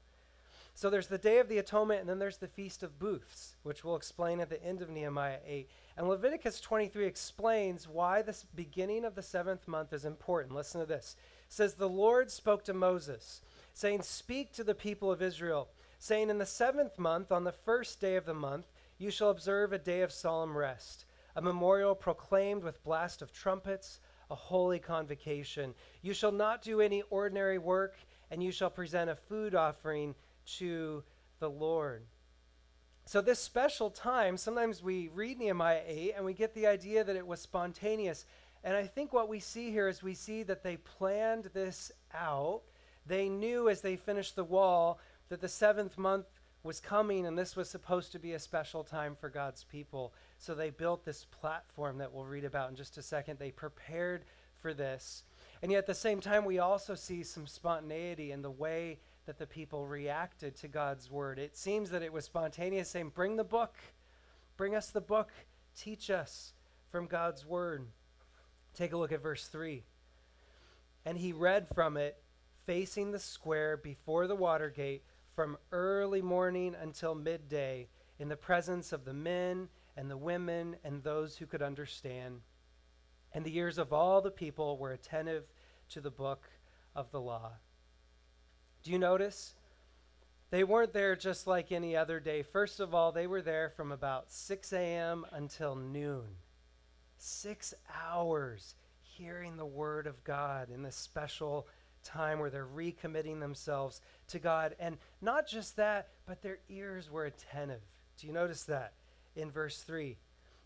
So 0.74 0.90
there's 0.90 1.06
the 1.06 1.16
Day 1.16 1.38
of 1.38 1.48
the 1.48 1.56
Atonement, 1.56 2.00
and 2.00 2.08
then 2.08 2.18
there's 2.18 2.36
the 2.36 2.48
Feast 2.48 2.82
of 2.82 2.98
Booths, 2.98 3.56
which 3.62 3.82
we'll 3.82 3.96
explain 3.96 4.40
at 4.40 4.50
the 4.50 4.62
end 4.62 4.82
of 4.82 4.90
Nehemiah 4.90 5.38
8. 5.46 5.70
And 5.96 6.06
Leviticus 6.06 6.60
23 6.60 7.06
explains 7.06 7.88
why 7.88 8.20
this 8.20 8.44
beginning 8.54 9.06
of 9.06 9.14
the 9.14 9.22
seventh 9.22 9.66
month 9.66 9.94
is 9.94 10.04
important. 10.04 10.54
Listen 10.54 10.80
to 10.82 10.86
this. 10.86 11.16
It 11.46 11.52
says, 11.52 11.74
The 11.74 11.88
Lord 11.88 12.30
spoke 12.30 12.62
to 12.64 12.74
Moses, 12.74 13.40
saying, 13.72 14.02
Speak 14.02 14.52
to 14.52 14.64
the 14.64 14.74
people 14.74 15.10
of 15.10 15.22
Israel, 15.22 15.68
saying, 16.06 16.30
In 16.30 16.38
the 16.38 16.46
seventh 16.46 16.98
month, 16.98 17.32
on 17.32 17.44
the 17.44 17.52
first 17.52 18.00
day 18.00 18.16
of 18.16 18.24
the 18.24 18.34
month, 18.34 18.66
you 18.98 19.10
shall 19.10 19.30
observe 19.30 19.72
a 19.72 19.78
day 19.78 20.02
of 20.02 20.12
solemn 20.12 20.56
rest, 20.56 21.04
a 21.34 21.42
memorial 21.42 21.94
proclaimed 21.94 22.62
with 22.62 22.82
blast 22.84 23.22
of 23.22 23.32
trumpets, 23.32 24.00
a 24.30 24.34
holy 24.34 24.78
convocation. 24.78 25.74
You 26.02 26.14
shall 26.14 26.32
not 26.32 26.62
do 26.62 26.80
any 26.80 27.02
ordinary 27.10 27.58
work, 27.58 27.96
and 28.30 28.42
you 28.42 28.52
shall 28.52 28.70
present 28.70 29.10
a 29.10 29.16
food 29.16 29.54
offering 29.54 30.14
to 30.58 31.02
the 31.40 31.50
Lord. 31.50 32.04
So, 33.04 33.20
this 33.20 33.38
special 33.38 33.90
time, 33.90 34.36
sometimes 34.36 34.82
we 34.82 35.08
read 35.08 35.38
Nehemiah 35.38 35.82
8 35.86 36.14
and 36.16 36.24
we 36.24 36.34
get 36.34 36.54
the 36.54 36.66
idea 36.66 37.04
that 37.04 37.14
it 37.14 37.26
was 37.26 37.40
spontaneous. 37.40 38.24
And 38.64 38.76
I 38.76 38.86
think 38.86 39.12
what 39.12 39.28
we 39.28 39.38
see 39.38 39.70
here 39.70 39.86
is 39.86 40.02
we 40.02 40.14
see 40.14 40.42
that 40.44 40.64
they 40.64 40.76
planned 40.76 41.50
this 41.54 41.92
out. 42.12 42.62
They 43.06 43.28
knew 43.28 43.68
as 43.68 43.80
they 43.80 43.94
finished 43.94 44.34
the 44.34 44.42
wall 44.42 44.98
that 45.28 45.40
the 45.40 45.48
seventh 45.48 45.98
month 45.98 46.26
was 46.62 46.80
coming 46.80 47.26
and 47.26 47.38
this 47.38 47.56
was 47.56 47.70
supposed 47.70 48.12
to 48.12 48.18
be 48.18 48.32
a 48.32 48.38
special 48.38 48.82
time 48.82 49.14
for 49.14 49.28
God's 49.28 49.64
people. 49.64 50.12
So 50.38 50.54
they 50.54 50.70
built 50.70 51.04
this 51.04 51.24
platform 51.24 51.98
that 51.98 52.12
we'll 52.12 52.24
read 52.24 52.44
about 52.44 52.70
in 52.70 52.76
just 52.76 52.98
a 52.98 53.02
second. 53.02 53.38
They 53.38 53.52
prepared 53.52 54.24
for 54.60 54.74
this. 54.74 55.22
And 55.62 55.70
yet 55.70 55.78
at 55.78 55.86
the 55.86 55.94
same 55.94 56.20
time, 56.20 56.44
we 56.44 56.58
also 56.58 56.94
see 56.94 57.22
some 57.22 57.46
spontaneity 57.46 58.32
in 58.32 58.42
the 58.42 58.50
way 58.50 58.98
that 59.26 59.38
the 59.38 59.46
people 59.46 59.86
reacted 59.86 60.56
to 60.56 60.68
God's 60.68 61.10
word. 61.10 61.38
It 61.38 61.56
seems 61.56 61.90
that 61.90 62.02
it 62.02 62.12
was 62.12 62.24
spontaneous, 62.24 62.88
saying, 62.88 63.12
Bring 63.14 63.36
the 63.36 63.44
book, 63.44 63.76
bring 64.56 64.74
us 64.74 64.90
the 64.90 65.00
book, 65.00 65.30
teach 65.76 66.10
us 66.10 66.52
from 66.90 67.06
God's 67.06 67.44
word. 67.46 67.86
Take 68.74 68.92
a 68.92 68.96
look 68.96 69.12
at 69.12 69.22
verse 69.22 69.48
3. 69.48 69.82
And 71.04 71.18
he 71.18 71.32
read 71.32 71.66
from 71.74 71.96
it, 71.96 72.22
facing 72.66 73.12
the 73.12 73.18
square 73.18 73.76
before 73.76 74.26
the 74.26 74.36
water 74.36 74.70
gate 74.70 75.02
from 75.36 75.58
early 75.70 76.22
morning 76.22 76.74
until 76.80 77.14
midday 77.14 77.86
in 78.18 78.28
the 78.28 78.36
presence 78.36 78.92
of 78.92 79.04
the 79.04 79.12
men 79.12 79.68
and 79.94 80.10
the 80.10 80.16
women 80.16 80.76
and 80.82 81.04
those 81.04 81.36
who 81.36 81.44
could 81.44 81.60
understand. 81.60 82.40
And 83.32 83.44
the 83.44 83.56
ears 83.56 83.76
of 83.76 83.92
all 83.92 84.22
the 84.22 84.30
people 84.30 84.78
were 84.78 84.92
attentive 84.92 85.44
to 85.90 86.00
the 86.00 86.10
book 86.10 86.48
of 86.94 87.10
the 87.10 87.20
law. 87.20 87.52
Do 88.82 88.90
you 88.90 88.98
notice? 88.98 89.54
They 90.50 90.64
weren't 90.64 90.94
there 90.94 91.14
just 91.14 91.46
like 91.46 91.70
any 91.70 91.94
other 91.94 92.18
day. 92.18 92.42
First 92.42 92.80
of 92.80 92.94
all, 92.94 93.12
they 93.12 93.26
were 93.26 93.42
there 93.42 93.68
from 93.76 93.92
about 93.92 94.32
6 94.32 94.72
a.m. 94.72 95.26
until 95.32 95.76
noon. 95.76 96.28
Six 97.18 97.74
hours 97.94 98.74
hearing 99.00 99.56
the 99.56 99.66
word 99.66 100.06
of 100.06 100.24
God 100.24 100.70
in 100.70 100.82
this 100.82 100.96
special 100.96 101.66
time 102.06 102.38
where 102.38 102.50
they're 102.50 102.66
recommitting 102.66 103.40
themselves 103.40 104.00
to 104.28 104.38
God. 104.38 104.76
And 104.78 104.96
not 105.20 105.46
just 105.46 105.76
that, 105.76 106.08
but 106.26 106.42
their 106.42 106.58
ears 106.68 107.10
were 107.10 107.26
attentive. 107.26 107.82
Do 108.18 108.26
you 108.26 108.32
notice 108.32 108.62
that 108.64 108.94
in 109.34 109.50
verse 109.50 109.82
3? 109.82 110.16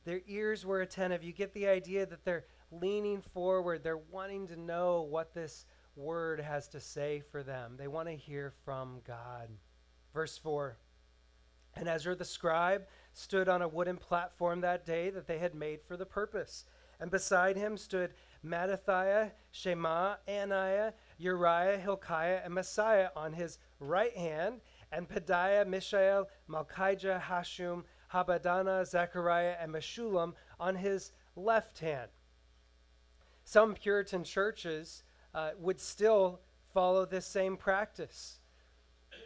Their 0.04 0.20
ears 0.26 0.64
were 0.64 0.80
attentive. 0.80 1.24
You 1.24 1.32
get 1.32 1.52
the 1.52 1.68
idea 1.68 2.06
that 2.06 2.24
they're 2.24 2.44
leaning 2.70 3.20
forward, 3.20 3.82
they're 3.82 3.96
wanting 3.96 4.46
to 4.48 4.56
know 4.56 5.02
what 5.02 5.34
this 5.34 5.66
word 5.96 6.40
has 6.40 6.68
to 6.68 6.80
say 6.80 7.22
for 7.30 7.42
them. 7.42 7.74
They 7.76 7.88
want 7.88 8.08
to 8.08 8.14
hear 8.14 8.52
from 8.64 9.00
God. 9.06 9.48
Verse 10.14 10.38
4 10.38 10.76
And 11.74 11.88
Ezra 11.88 12.14
the 12.14 12.24
scribe 12.24 12.86
stood 13.12 13.48
on 13.48 13.62
a 13.62 13.68
wooden 13.68 13.96
platform 13.96 14.60
that 14.60 14.86
day 14.86 15.10
that 15.10 15.26
they 15.26 15.38
had 15.38 15.54
made 15.54 15.80
for 15.82 15.96
the 15.96 16.06
purpose. 16.06 16.64
And 17.00 17.10
beside 17.10 17.56
him 17.56 17.76
stood 17.76 18.12
Mattithiah, 18.44 19.30
Shema, 19.52 20.16
Ananiah, 20.28 20.92
Uriah, 21.20 21.78
Hilkiah, 21.78 22.40
and 22.44 22.54
Maaseiah 22.54 23.10
on 23.14 23.32
his 23.32 23.58
right 23.78 24.16
hand, 24.16 24.60
and 24.90 25.08
Pedaiah, 25.08 25.66
Mishael, 25.66 26.28
Malchijah, 26.48 27.20
Hashum, 27.20 27.84
Habadana, 28.12 28.84
Zechariah, 28.86 29.56
and 29.60 29.72
Meshullam 29.72 30.32
on 30.58 30.74
his 30.74 31.12
left 31.36 31.78
hand. 31.78 32.10
Some 33.44 33.74
Puritan 33.74 34.24
churches 34.24 35.02
uh, 35.34 35.50
would 35.58 35.80
still 35.80 36.40
follow 36.72 37.04
this 37.04 37.26
same 37.26 37.56
practice. 37.56 38.38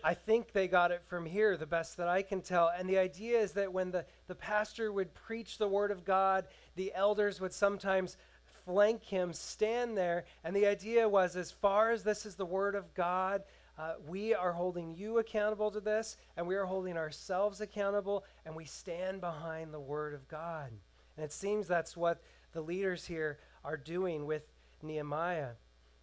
I 0.02 0.14
think 0.14 0.52
they 0.52 0.68
got 0.68 0.90
it 0.90 1.02
from 1.06 1.24
here, 1.24 1.56
the 1.56 1.66
best 1.66 1.96
that 1.96 2.08
I 2.08 2.22
can 2.22 2.42
tell. 2.42 2.70
And 2.76 2.88
the 2.88 2.98
idea 2.98 3.38
is 3.38 3.52
that 3.52 3.72
when 3.72 3.90
the, 3.90 4.04
the 4.26 4.34
pastor 4.34 4.92
would 4.92 5.14
preach 5.14 5.56
the 5.56 5.68
word 5.68 5.90
of 5.90 6.04
God, 6.04 6.46
the 6.76 6.92
elders 6.94 7.40
would 7.40 7.52
sometimes 7.52 8.16
flank 8.64 9.02
him, 9.04 9.32
stand 9.32 9.96
there. 9.96 10.24
And 10.42 10.54
the 10.54 10.66
idea 10.66 11.08
was 11.08 11.36
as 11.36 11.50
far 11.50 11.90
as 11.90 12.02
this 12.02 12.26
is 12.26 12.34
the 12.34 12.46
word 12.46 12.74
of 12.74 12.92
God, 12.94 13.42
uh, 13.76 13.94
we 14.06 14.34
are 14.34 14.52
holding 14.52 14.94
you 14.94 15.18
accountable 15.18 15.70
to 15.72 15.80
this, 15.80 16.16
and 16.36 16.46
we 16.46 16.54
are 16.54 16.64
holding 16.64 16.96
ourselves 16.96 17.60
accountable, 17.60 18.24
and 18.46 18.54
we 18.54 18.64
stand 18.64 19.20
behind 19.20 19.74
the 19.74 19.80
word 19.80 20.14
of 20.14 20.28
God. 20.28 20.70
And 21.16 21.24
it 21.24 21.32
seems 21.32 21.66
that's 21.66 21.96
what 21.96 22.22
the 22.52 22.60
leaders 22.60 23.04
here 23.04 23.38
are 23.64 23.76
doing 23.76 24.26
with 24.26 24.42
Nehemiah. 24.82 25.50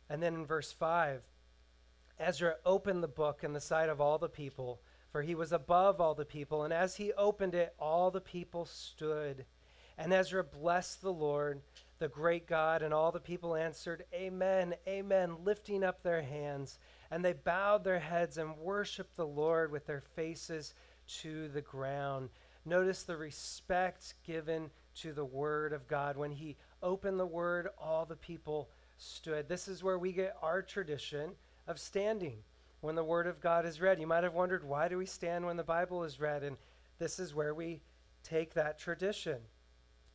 And 0.09 0.21
then 0.21 0.33
in 0.33 0.45
verse 0.45 0.71
5, 0.71 1.21
Ezra 2.19 2.55
opened 2.65 3.01
the 3.01 3.07
book 3.07 3.43
in 3.43 3.53
the 3.53 3.61
sight 3.61 3.89
of 3.89 4.01
all 4.01 4.17
the 4.17 4.29
people, 4.29 4.81
for 5.11 5.21
he 5.21 5.33
was 5.33 5.53
above 5.53 6.01
all 6.01 6.13
the 6.13 6.25
people. 6.25 6.63
And 6.63 6.73
as 6.73 6.95
he 6.95 7.13
opened 7.13 7.55
it, 7.55 7.73
all 7.79 8.11
the 8.11 8.21
people 8.21 8.65
stood. 8.65 9.45
And 9.97 10.13
Ezra 10.13 10.43
blessed 10.43 11.01
the 11.01 11.13
Lord 11.13 11.61
the 12.01 12.07
great 12.07 12.47
God, 12.47 12.81
and 12.81 12.95
all 12.95 13.11
the 13.11 13.19
people 13.19 13.55
answered, 13.55 14.05
Amen, 14.11 14.73
Amen, 14.87 15.35
lifting 15.43 15.83
up 15.83 16.01
their 16.01 16.23
hands. 16.23 16.79
And 17.11 17.23
they 17.23 17.33
bowed 17.33 17.83
their 17.83 17.99
heads 17.99 18.39
and 18.39 18.57
worshiped 18.57 19.15
the 19.15 19.27
Lord 19.27 19.71
with 19.71 19.85
their 19.85 20.01
faces 20.15 20.73
to 21.19 21.47
the 21.49 21.61
ground. 21.61 22.29
Notice 22.65 23.03
the 23.03 23.15
respect 23.15 24.15
given 24.25 24.71
to 24.95 25.13
the 25.13 25.25
Word 25.25 25.73
of 25.73 25.87
God. 25.87 26.17
When 26.17 26.31
he 26.31 26.57
opened 26.81 27.19
the 27.19 27.25
Word, 27.25 27.69
all 27.77 28.05
the 28.05 28.15
people 28.15 28.71
stood. 28.97 29.47
This 29.47 29.67
is 29.67 29.83
where 29.83 29.99
we 29.99 30.11
get 30.11 30.35
our 30.41 30.63
tradition 30.63 31.31
of 31.67 31.79
standing 31.79 32.37
when 32.81 32.95
the 32.95 33.03
Word 33.03 33.27
of 33.27 33.39
God 33.39 33.63
is 33.63 33.79
read. 33.79 33.99
You 33.99 34.07
might 34.07 34.23
have 34.23 34.33
wondered, 34.33 34.63
why 34.63 34.87
do 34.87 34.97
we 34.97 35.05
stand 35.05 35.45
when 35.45 35.57
the 35.57 35.63
Bible 35.63 36.03
is 36.03 36.19
read? 36.19 36.43
And 36.43 36.57
this 36.97 37.19
is 37.19 37.35
where 37.35 37.53
we 37.53 37.81
take 38.23 38.55
that 38.55 38.79
tradition. 38.79 39.37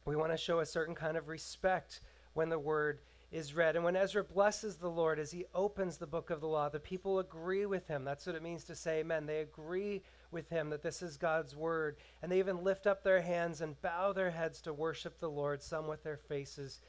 We 0.06 0.14
want 0.16 0.30
to 0.30 0.38
show 0.38 0.60
a 0.60 0.66
certain 0.66 0.94
kind 0.94 1.16
of 1.16 1.28
respect 1.28 2.00
when 2.34 2.48
the 2.48 2.58
word 2.58 3.00
is 3.32 3.54
read. 3.54 3.74
And 3.74 3.84
when 3.84 3.96
Ezra 3.96 4.22
blesses 4.22 4.76
the 4.76 4.88
Lord 4.88 5.18
as 5.18 5.32
he 5.32 5.46
opens 5.52 5.96
the 5.96 6.06
book 6.06 6.30
of 6.30 6.40
the 6.40 6.46
law, 6.46 6.68
the 6.68 6.78
people 6.78 7.18
agree 7.18 7.66
with 7.66 7.88
him. 7.88 8.04
That's 8.04 8.24
what 8.24 8.36
it 8.36 8.42
means 8.42 8.62
to 8.64 8.76
say 8.76 9.00
amen. 9.00 9.26
They 9.26 9.40
agree 9.40 10.02
with 10.30 10.48
him 10.48 10.70
that 10.70 10.82
this 10.82 11.02
is 11.02 11.16
God's 11.16 11.56
word. 11.56 11.96
And 12.22 12.30
they 12.30 12.38
even 12.38 12.62
lift 12.62 12.86
up 12.86 13.02
their 13.02 13.20
hands 13.20 13.62
and 13.62 13.80
bow 13.82 14.12
their 14.12 14.30
heads 14.30 14.60
to 14.62 14.72
worship 14.72 15.18
the 15.18 15.28
Lord, 15.28 15.60
some 15.60 15.88
with 15.88 16.04
their 16.04 16.18
faces 16.18 16.80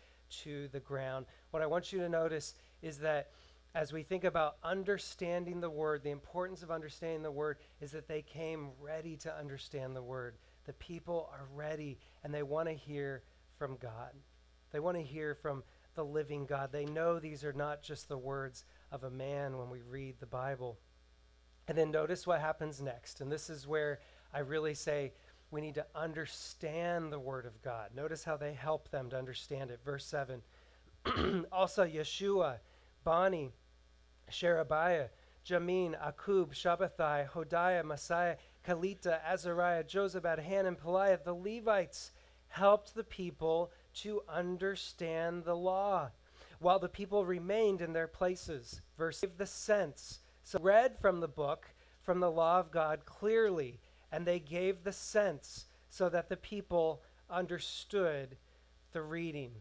to 0.44 0.68
the 0.68 0.80
ground. 0.80 1.26
What 1.50 1.64
I 1.64 1.68
want 1.68 1.92
you 1.92 2.00
to 2.00 2.10
notice 2.10 2.54
is 2.84 3.00
that 3.00 3.32
as 3.78 3.94
we 3.94 4.02
think 4.02 4.24
about 4.24 4.56
understanding 4.64 5.62
the 5.62 5.70
word, 5.70 6.02
the 6.02 6.10
importance 6.10 6.64
of 6.64 6.72
understanding 6.72 7.22
the 7.22 7.30
word 7.30 7.58
is 7.80 7.92
that 7.92 8.08
they 8.08 8.24
came 8.24 8.70
ready 8.82 9.16
to 9.16 9.38
understand 9.38 9.96
the 9.96 10.02
word. 10.02 10.36
The 10.66 10.74
people 10.74 11.30
are 11.32 11.46
ready 11.54 12.00
and 12.24 12.34
they 12.34 12.42
want 12.42 12.68
to 12.68 12.74
hear 12.74 13.22
from 13.56 13.78
God. 13.78 14.14
They 14.72 14.80
want 14.80 14.98
to 14.98 15.04
hear 15.04 15.36
from 15.36 15.64
the 15.94 16.04
living 16.04 16.48
God. 16.48 16.72
They 16.72 16.86
know 16.86 17.20
these 17.20 17.44
are 17.44 17.54
not 17.54 17.84
just 17.84 18.10
the 18.10 18.18
words 18.18 18.66
of 18.92 19.04
a 19.04 19.12
man 19.12 19.60
when 19.60 19.70
we 19.70 19.82
read 19.84 20.16
the 20.20 20.26
Bible. 20.26 20.80
And 21.68 21.78
then 21.78 21.92
notice 21.92 22.26
what 22.26 22.42
happens 22.42 22.82
next. 22.82 23.22
And 23.22 23.32
this 23.32 23.48
is 23.48 23.68
where 23.68 24.00
I 24.34 24.40
really 24.40 24.74
say 24.74 25.14
we 25.52 25.62
need 25.62 25.76
to 25.76 25.86
understand 25.94 27.14
the 27.14 27.20
Word 27.20 27.46
of 27.46 27.62
God. 27.62 27.92
Notice 27.96 28.24
how 28.24 28.38
they 28.38 28.54
help 28.54 28.90
them 28.90 29.12
to 29.12 29.18
understand 29.18 29.70
it. 29.70 29.82
Verse 29.86 30.06
7 30.06 30.42
Also, 31.52 31.86
Yeshua, 31.86 32.58
Bani, 33.04 33.54
Sherebiah, 34.30 35.08
Jamin, 35.46 35.98
Akkub, 36.00 36.54
Shabbethai, 36.54 37.30
Hodiah, 37.30 37.84
Maaseiah, 37.84 38.38
Kelita, 38.66 39.20
Azariah, 39.26 39.84
Jozabad, 39.84 40.44
Han, 40.44 40.66
and 40.66 40.78
Pelaiah, 40.78 41.24
the 41.24 41.34
Levites 41.34 42.12
helped 42.50 42.94
the 42.94 43.04
people 43.04 43.72
to 43.94 44.22
understand 44.28 45.44
the 45.44 45.56
law 45.56 46.10
while 46.60 46.80
the 46.80 46.90
people 46.90 47.26
remained 47.26 47.82
in 47.82 47.94
their 47.94 48.08
places. 48.08 48.82
Verse 48.98 49.22
gave 49.22 49.38
the 49.38 49.46
sense. 49.46 50.20
So 50.44 50.60
read 50.62 50.98
from 51.00 51.20
the 51.20 51.28
book, 51.28 51.68
from 52.04 52.20
the 52.20 52.32
law 52.32 52.60
of 52.60 52.72
God 52.72 53.06
clearly, 53.06 53.80
and 54.12 54.26
they 54.26 54.40
gave 54.40 54.84
the 54.84 54.94
sense 54.94 55.66
so 55.90 56.10
that 56.10 56.30
the 56.30 56.38
people 56.38 57.04
understood 57.30 58.38
the 58.94 59.02
reading. 59.02 59.52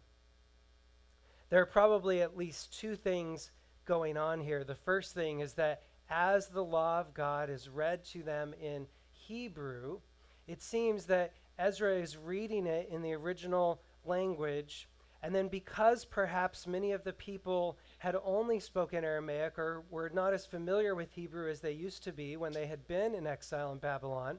There 1.51 1.61
are 1.61 1.67
probably 1.67 2.23
at 2.23 2.37
least 2.37 2.79
two 2.79 2.97
things 2.97 3.51
going 3.87 4.17
on 4.17 4.41
here. 4.41 4.65
The 4.65 4.75
first 4.75 5.15
thing 5.15 5.41
is 5.41 5.55
that 5.55 5.83
as 6.11 6.49
the 6.49 6.65
law 6.65 7.01
of 7.01 7.15
God 7.15 7.49
is 7.49 7.69
read 7.69 8.05
to 8.07 8.23
them 8.23 8.55
in 8.61 8.87
Hebrew, 9.13 9.99
it 10.47 10.61
seems 10.61 11.07
that 11.07 11.33
Ezra 11.59 11.95
is 11.95 12.17
reading 12.17 12.67
it 12.67 12.89
in 12.93 13.03
the 13.03 13.15
original 13.15 13.81
language. 14.05 14.89
And 15.23 15.35
then, 15.35 15.49
because 15.49 16.05
perhaps 16.05 16.67
many 16.67 16.93
of 16.93 17.03
the 17.03 17.15
people 17.15 17.79
had 17.99 18.17
only 18.25 18.61
spoken 18.61 19.03
Aramaic 19.03 19.59
or 19.59 19.83
were 19.91 20.11
not 20.11 20.35
as 20.35 20.47
familiar 20.47 20.95
with 20.95 21.11
Hebrew 21.11 21.51
as 21.51 21.61
they 21.61 21.73
used 21.73 22.05
to 22.05 22.13
be 22.13 22.37
when 22.37 22.53
they 22.53 22.67
had 22.67 22.87
been 22.87 23.15
in 23.15 23.27
exile 23.27 23.73
in 23.73 23.79
Babylon, 23.79 24.39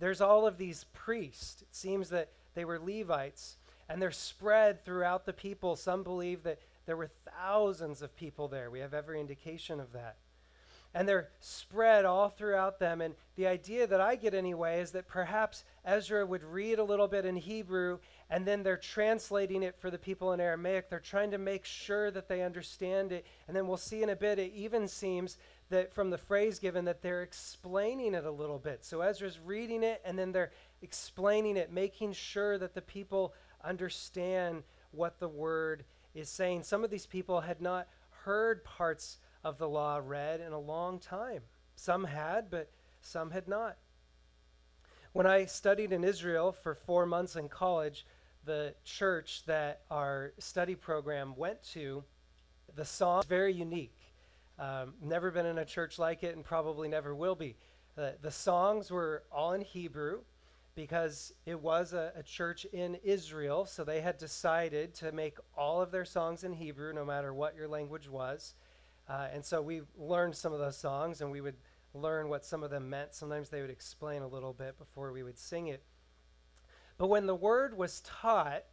there's 0.00 0.20
all 0.20 0.46
of 0.46 0.58
these 0.58 0.86
priests. 0.92 1.62
It 1.62 1.74
seems 1.74 2.08
that 2.08 2.30
they 2.54 2.64
were 2.64 2.78
Levites. 2.78 3.58
and 3.88 4.02
they're 4.02 4.10
spread 4.10 4.84
throughout 4.84 5.24
the 5.24 5.32
people. 5.32 5.76
Some 5.76 6.02
believe 6.02 6.42
that 6.42 6.58
there 6.86 6.96
were 6.96 7.10
thousands 7.36 8.00
of 8.00 8.16
people 8.16 8.48
there. 8.48 8.70
We 8.70 8.80
have 8.80 8.94
every 8.94 9.20
indication 9.20 9.80
of 9.80 9.92
that. 9.92 10.16
And 10.94 11.06
they're 11.06 11.28
spread 11.40 12.06
all 12.06 12.30
throughout 12.30 12.78
them. 12.78 13.02
And 13.02 13.14
the 13.34 13.46
idea 13.46 13.86
that 13.86 14.00
I 14.00 14.16
get 14.16 14.32
anyway 14.32 14.80
is 14.80 14.92
that 14.92 15.06
perhaps 15.06 15.64
Ezra 15.84 16.24
would 16.24 16.42
read 16.42 16.78
a 16.78 16.84
little 16.84 17.08
bit 17.08 17.26
in 17.26 17.36
Hebrew 17.36 17.98
and 18.30 18.46
then 18.46 18.62
they're 18.62 18.78
translating 18.78 19.62
it 19.62 19.76
for 19.78 19.90
the 19.90 19.98
people 19.98 20.32
in 20.32 20.40
Aramaic. 20.40 20.88
They're 20.88 21.00
trying 21.00 21.32
to 21.32 21.38
make 21.38 21.66
sure 21.66 22.10
that 22.12 22.28
they 22.28 22.40
understand 22.40 23.12
it. 23.12 23.26
And 23.46 23.54
then 23.54 23.66
we'll 23.66 23.76
see 23.76 24.02
in 24.02 24.08
a 24.08 24.16
bit, 24.16 24.38
it 24.38 24.52
even 24.54 24.88
seems 24.88 25.36
that 25.68 25.92
from 25.92 26.08
the 26.08 26.18
phrase 26.18 26.58
given 26.58 26.86
that 26.86 27.02
they're 27.02 27.22
explaining 27.22 28.14
it 28.14 28.24
a 28.24 28.30
little 28.30 28.58
bit. 28.58 28.82
So 28.84 29.02
Ezra's 29.02 29.38
reading 29.38 29.82
it 29.82 30.00
and 30.04 30.18
then 30.18 30.32
they're 30.32 30.52
explaining 30.80 31.58
it, 31.58 31.70
making 31.70 32.14
sure 32.14 32.56
that 32.56 32.74
the 32.74 32.82
people 32.82 33.34
understand 33.62 34.62
what 34.92 35.20
the 35.20 35.28
word 35.28 35.84
is 36.16 36.28
saying. 36.28 36.62
Some 36.62 36.84
of 36.84 36.90
these 36.90 37.06
people 37.06 37.40
had 37.40 37.60
not 37.60 37.88
heard 38.10 38.64
parts 38.64 39.18
of 39.44 39.58
the 39.58 39.68
law 39.68 40.00
read 40.02 40.40
in 40.40 40.52
a 40.52 40.58
long 40.58 40.98
time. 40.98 41.42
Some 41.76 42.04
had, 42.04 42.50
but 42.50 42.70
some 43.00 43.30
had 43.30 43.46
not. 43.46 43.76
When 45.12 45.26
I 45.26 45.44
studied 45.46 45.92
in 45.92 46.04
Israel 46.04 46.52
for 46.52 46.74
four 46.74 47.06
months 47.06 47.36
in 47.36 47.48
college, 47.48 48.06
the 48.44 48.74
church 48.84 49.44
that 49.46 49.82
our 49.90 50.32
study 50.38 50.74
program 50.74 51.34
went 51.36 51.62
to, 51.72 52.04
the 52.74 52.84
song 52.84 53.20
is 53.20 53.26
very 53.26 53.52
unique. 53.52 53.96
Um, 54.58 54.94
never 55.02 55.30
been 55.30 55.46
in 55.46 55.58
a 55.58 55.64
church 55.64 55.98
like 55.98 56.22
it 56.22 56.34
and 56.34 56.44
probably 56.44 56.88
never 56.88 57.14
will 57.14 57.34
be. 57.34 57.56
Uh, 57.96 58.10
the 58.22 58.30
songs 58.30 58.90
were 58.90 59.22
all 59.30 59.52
in 59.52 59.60
Hebrew 59.60 60.20
because 60.76 61.32
it 61.46 61.58
was 61.58 61.94
a, 61.94 62.12
a, 62.14 62.22
church 62.22 62.66
in 62.66 62.96
Israel, 63.02 63.64
so 63.64 63.82
they 63.82 64.02
had 64.02 64.18
decided 64.18 64.94
to 64.94 65.10
make 65.10 65.38
all 65.56 65.80
of 65.80 65.90
their 65.90 66.04
songs 66.04 66.44
in 66.44 66.52
Hebrew, 66.52 66.92
no 66.92 67.04
matter 67.04 67.32
what 67.32 67.56
your 67.56 67.66
language 67.66 68.08
was. 68.08 68.54
Uh, 69.08 69.28
and 69.32 69.44
so 69.44 69.62
we 69.62 69.80
learned 69.96 70.36
some 70.36 70.52
of 70.52 70.58
those 70.58 70.76
songs, 70.76 71.22
and 71.22 71.32
we 71.32 71.40
would 71.40 71.56
learn 71.94 72.28
what 72.28 72.44
some 72.44 72.62
of 72.62 72.70
them 72.70 72.90
meant. 72.90 73.14
Sometimes 73.14 73.48
they 73.48 73.62
would 73.62 73.70
explain 73.70 74.20
a 74.20 74.28
little 74.28 74.52
bit 74.52 74.78
before 74.78 75.12
we 75.12 75.22
would 75.22 75.38
sing 75.38 75.68
it. 75.68 75.82
But 76.98 77.08
when 77.08 77.26
the 77.26 77.34
word 77.34 77.76
was 77.76 78.02
taught, 78.02 78.64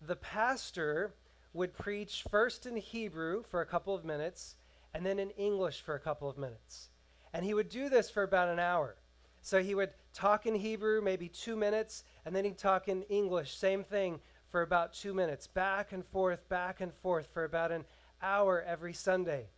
the 0.00 0.16
pastor 0.16 1.12
would 1.54 1.74
preach 1.74 2.24
first 2.30 2.66
in 2.66 2.76
Hebrew 2.76 3.42
for 3.42 3.62
a 3.62 3.66
couple 3.66 3.94
of 3.94 4.04
minutes, 4.04 4.54
and 4.94 5.04
then 5.04 5.18
in 5.18 5.30
English 5.30 5.82
for 5.82 5.96
a 5.96 6.00
couple 6.00 6.30
of 6.30 6.38
minutes. 6.38 6.90
And 7.34 7.44
he 7.44 7.54
would 7.54 7.68
do 7.68 7.88
this 7.88 8.10
for 8.10 8.22
about 8.22 8.48
an 8.48 8.60
hour. 8.60 8.96
So 9.42 9.60
he 9.60 9.74
would 9.74 9.90
talk 10.14 10.46
in 10.46 10.54
Hebrew, 10.54 11.00
maybe 11.02 11.28
two 11.28 11.56
minutes, 11.56 12.04
and 12.24 12.34
then 12.34 12.44
he'd 12.44 12.58
talk 12.58 12.88
in 12.88 13.02
English, 13.04 13.56
same 13.56 13.82
thing, 13.82 14.20
for 14.48 14.62
about 14.62 14.92
two 14.92 15.12
minutes, 15.12 15.46
back 15.46 15.92
and 15.92 16.04
forth, 16.06 16.48
back 16.48 16.80
and 16.80 16.94
forth 16.94 17.26
for 17.32 17.44
about 17.44 17.72
an 17.72 17.84
hour 18.22 18.62
every 18.62 18.92
Sunday. 18.92 19.48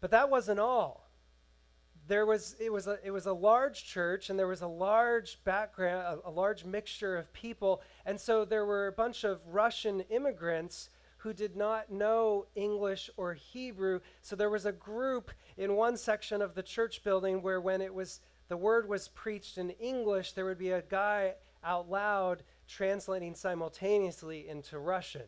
But 0.00 0.10
that 0.10 0.30
wasn't 0.30 0.58
all. 0.58 1.08
There 2.08 2.24
was 2.24 2.56
it 2.58 2.72
was 2.72 2.86
a 2.86 2.98
it 3.04 3.10
was 3.10 3.26
a 3.26 3.32
large 3.32 3.84
church 3.84 4.30
and 4.30 4.38
there 4.38 4.46
was 4.46 4.62
a 4.62 4.66
large 4.66 5.44
background 5.44 6.20
a, 6.24 6.28
a 6.28 6.30
large 6.30 6.64
mixture 6.64 7.18
of 7.18 7.30
people 7.34 7.82
and 8.06 8.18
so 8.18 8.46
there 8.46 8.64
were 8.64 8.86
a 8.86 8.92
bunch 8.92 9.24
of 9.24 9.40
Russian 9.46 10.00
immigrants 10.08 10.88
who 11.18 11.34
did 11.34 11.54
not 11.54 11.90
know 11.90 12.46
English 12.54 13.10
or 13.18 13.34
Hebrew. 13.34 14.00
So 14.22 14.36
there 14.36 14.48
was 14.48 14.64
a 14.64 14.72
group 14.72 15.30
in 15.58 15.74
one 15.74 15.98
section 15.98 16.40
of 16.40 16.54
the 16.54 16.62
church 16.62 17.04
building 17.04 17.42
where 17.42 17.60
when 17.60 17.82
it 17.82 17.92
was 17.92 18.20
the 18.48 18.56
word 18.56 18.88
was 18.88 19.08
preached 19.08 19.58
in 19.58 19.70
English, 19.70 20.32
there 20.32 20.44
would 20.44 20.58
be 20.58 20.70
a 20.70 20.82
guy 20.82 21.34
out 21.62 21.90
loud 21.90 22.42
translating 22.66 23.34
simultaneously 23.34 24.48
into 24.48 24.78
Russian. 24.78 25.22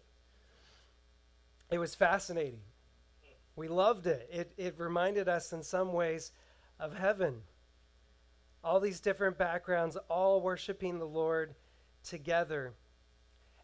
It 1.71 1.79
was 1.79 1.95
fascinating. 1.95 2.61
We 3.57 3.68
loved 3.68 4.07
it. 4.07 4.29
It, 4.33 4.53
it 4.57 4.75
reminded 4.79 5.29
us 5.29 5.53
in 5.53 5.62
some 5.62 5.92
ways 5.92 6.33
of 6.79 6.97
heaven. 6.97 7.42
All 8.64 8.81
these 8.81 9.01
different 9.01 9.38
backgrounds, 9.38 9.97
all 10.09 10.40
worshiping 10.40 10.99
the 10.99 11.07
Lord 11.07 11.55
together. 12.05 12.75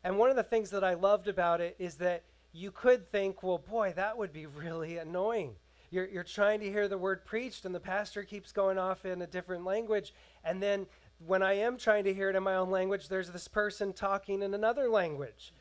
And 0.04 0.18
one 0.18 0.30
of 0.30 0.36
the 0.36 0.42
things 0.42 0.70
that 0.70 0.84
I 0.84 0.94
loved 0.94 1.28
about 1.28 1.60
it 1.60 1.76
is 1.78 1.96
that 1.96 2.24
you 2.52 2.70
could 2.70 3.10
think, 3.10 3.42
well, 3.42 3.58
boy, 3.58 3.92
that 3.96 4.16
would 4.16 4.32
be 4.32 4.46
really 4.46 4.98
annoying. 4.98 5.56
You're, 5.90 6.06
you're 6.06 6.24
trying 6.24 6.60
to 6.60 6.70
hear 6.70 6.88
the 6.88 6.98
word 6.98 7.24
preached, 7.24 7.64
and 7.64 7.74
the 7.74 7.80
pastor 7.80 8.22
keeps 8.22 8.52
going 8.52 8.78
off 8.78 9.04
in 9.04 9.22
a 9.22 9.26
different 9.26 9.64
language. 9.64 10.12
And 10.44 10.62
then 10.62 10.86
when 11.24 11.42
I 11.42 11.54
am 11.54 11.76
trying 11.76 12.04
to 12.04 12.14
hear 12.14 12.30
it 12.30 12.36
in 12.36 12.42
my 12.42 12.56
own 12.56 12.70
language, 12.70 13.08
there's 13.08 13.30
this 13.30 13.48
person 13.48 13.92
talking 13.92 14.42
in 14.42 14.54
another 14.54 14.88
language. 14.88 15.54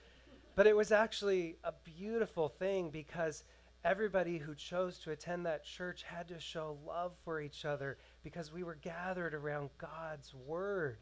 But 0.55 0.67
it 0.67 0.75
was 0.75 0.91
actually 0.91 1.57
a 1.63 1.73
beautiful 1.83 2.49
thing 2.49 2.89
because 2.89 3.43
everybody 3.83 4.37
who 4.37 4.55
chose 4.55 4.97
to 4.99 5.11
attend 5.11 5.45
that 5.45 5.63
church 5.63 6.03
had 6.03 6.27
to 6.29 6.39
show 6.39 6.77
love 6.85 7.13
for 7.23 7.39
each 7.39 7.65
other 7.65 7.97
because 8.23 8.51
we 8.51 8.63
were 8.63 8.77
gathered 8.81 9.33
around 9.33 9.69
God's 9.77 10.33
word. 10.33 10.97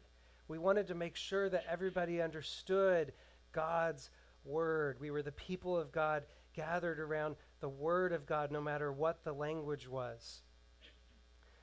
We 0.48 0.58
wanted 0.58 0.86
to 0.88 0.94
make 0.94 1.16
sure 1.16 1.48
that 1.48 1.64
everybody 1.68 2.20
understood 2.20 3.12
God's 3.52 4.10
word. 4.44 4.98
We 5.00 5.10
were 5.10 5.22
the 5.22 5.32
people 5.32 5.78
of 5.78 5.92
God 5.92 6.24
gathered 6.54 7.00
around 7.00 7.36
the 7.60 7.68
word 7.68 8.12
of 8.12 8.26
God, 8.26 8.50
no 8.50 8.60
matter 8.60 8.92
what 8.92 9.24
the 9.24 9.32
language 9.32 9.88
was. 9.88 10.42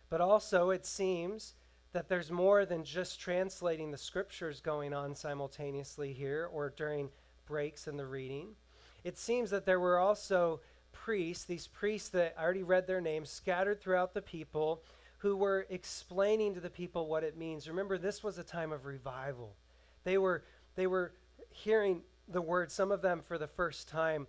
But 0.09 0.21
also, 0.21 0.71
it 0.71 0.85
seems 0.85 1.55
that 1.93 2.07
there's 2.07 2.31
more 2.31 2.65
than 2.65 2.83
just 2.83 3.19
translating 3.19 3.91
the 3.91 3.97
scriptures 3.97 4.61
going 4.61 4.93
on 4.93 5.15
simultaneously 5.15 6.13
here 6.13 6.49
or 6.51 6.73
during 6.75 7.09
breaks 7.45 7.87
in 7.87 7.97
the 7.97 8.05
reading. 8.05 8.49
It 9.03 9.17
seems 9.17 9.49
that 9.49 9.65
there 9.65 9.79
were 9.79 9.99
also 9.99 10.61
priests, 10.91 11.45
these 11.45 11.67
priests 11.67 12.09
that 12.09 12.35
I 12.37 12.43
already 12.43 12.63
read 12.63 12.87
their 12.87 13.01
names, 13.01 13.29
scattered 13.29 13.81
throughout 13.81 14.13
the 14.13 14.21
people, 14.21 14.83
who 15.17 15.35
were 15.35 15.67
explaining 15.69 16.55
to 16.55 16.59
the 16.59 16.69
people 16.69 17.07
what 17.07 17.23
it 17.23 17.37
means. 17.37 17.67
Remember, 17.67 17.97
this 17.97 18.23
was 18.23 18.37
a 18.37 18.43
time 18.43 18.71
of 18.71 18.85
revival. 18.85 19.55
They 20.03 20.17
were, 20.17 20.43
they 20.75 20.87
were 20.87 21.13
hearing 21.49 22.01
the 22.27 22.41
word, 22.41 22.71
some 22.71 22.91
of 22.91 23.01
them 23.01 23.21
for 23.27 23.37
the 23.37 23.47
first 23.47 23.87
time, 23.87 24.25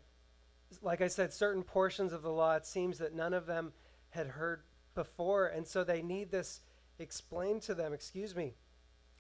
like 0.81 1.01
I 1.01 1.09
said, 1.09 1.33
certain 1.33 1.63
portions 1.63 2.13
of 2.13 2.23
the 2.23 2.31
law, 2.31 2.55
it 2.55 2.67
seems 2.67 2.99
that 2.99 3.15
none 3.15 3.35
of 3.35 3.47
them 3.47 3.73
had 4.11 4.29
heard 4.29 4.63
before. 4.95 5.47
And 5.47 5.67
so 5.67 5.85
they 5.85 6.03
need 6.03 6.31
this 6.31 6.61
explained 6.99 7.63
to 7.63 7.75
them, 7.75 7.93
excuse 7.93 8.35
me. 8.35 8.55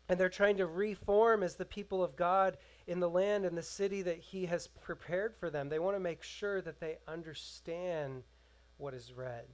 And 0.08 0.18
they're 0.18 0.28
trying 0.28 0.56
to 0.58 0.66
reform 0.66 1.42
as 1.42 1.54
the 1.56 1.64
people 1.64 2.02
of 2.02 2.16
God 2.16 2.56
in 2.86 3.00
the 3.00 3.08
land 3.08 3.44
and 3.44 3.56
the 3.56 3.62
city 3.62 4.02
that 4.02 4.18
He 4.18 4.46
has 4.46 4.66
prepared 4.66 5.34
for 5.36 5.48
them. 5.48 5.68
They 5.68 5.78
want 5.78 5.96
to 5.96 6.00
make 6.00 6.22
sure 6.22 6.60
that 6.60 6.80
they 6.80 6.98
understand 7.08 8.22
what 8.78 8.94
is 8.94 9.12
read. 9.12 9.44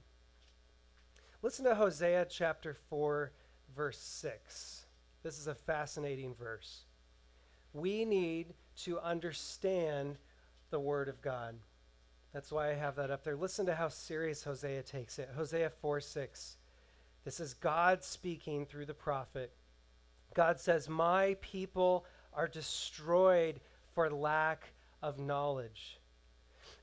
Listen 1.41 1.65
to 1.65 1.75
Hosea 1.75 2.25
chapter 2.29 2.75
4, 2.89 3.31
verse 3.75 3.99
6. 3.99 4.85
This 5.23 5.39
is 5.39 5.47
a 5.47 5.55
fascinating 5.55 6.33
verse. 6.35 6.81
We 7.73 8.03
need 8.03 8.53
to 8.83 8.99
understand 8.99 10.17
the 10.69 10.79
Word 10.79 11.07
of 11.07 11.21
God. 11.21 11.55
That's 12.33 12.51
why 12.51 12.69
I 12.69 12.75
have 12.75 12.95
that 12.97 13.11
up 13.11 13.23
there. 13.23 13.35
Listen 13.35 13.65
to 13.65 13.75
how 13.75 13.89
serious 13.89 14.43
Hosea 14.43 14.83
takes 14.83 15.17
it. 15.19 15.29
Hosea 15.35 15.69
4 15.81 15.99
6. 15.99 16.57
This 17.25 17.39
is 17.39 17.53
God 17.53 18.03
speaking 18.03 18.65
through 18.65 18.85
the 18.85 18.93
prophet. 18.93 19.51
God 20.35 20.59
says, 20.59 20.87
My 20.87 21.35
people 21.41 22.05
are 22.33 22.47
destroyed 22.47 23.59
for 23.93 24.09
lack 24.09 24.69
of 25.01 25.19
knowledge. 25.19 25.99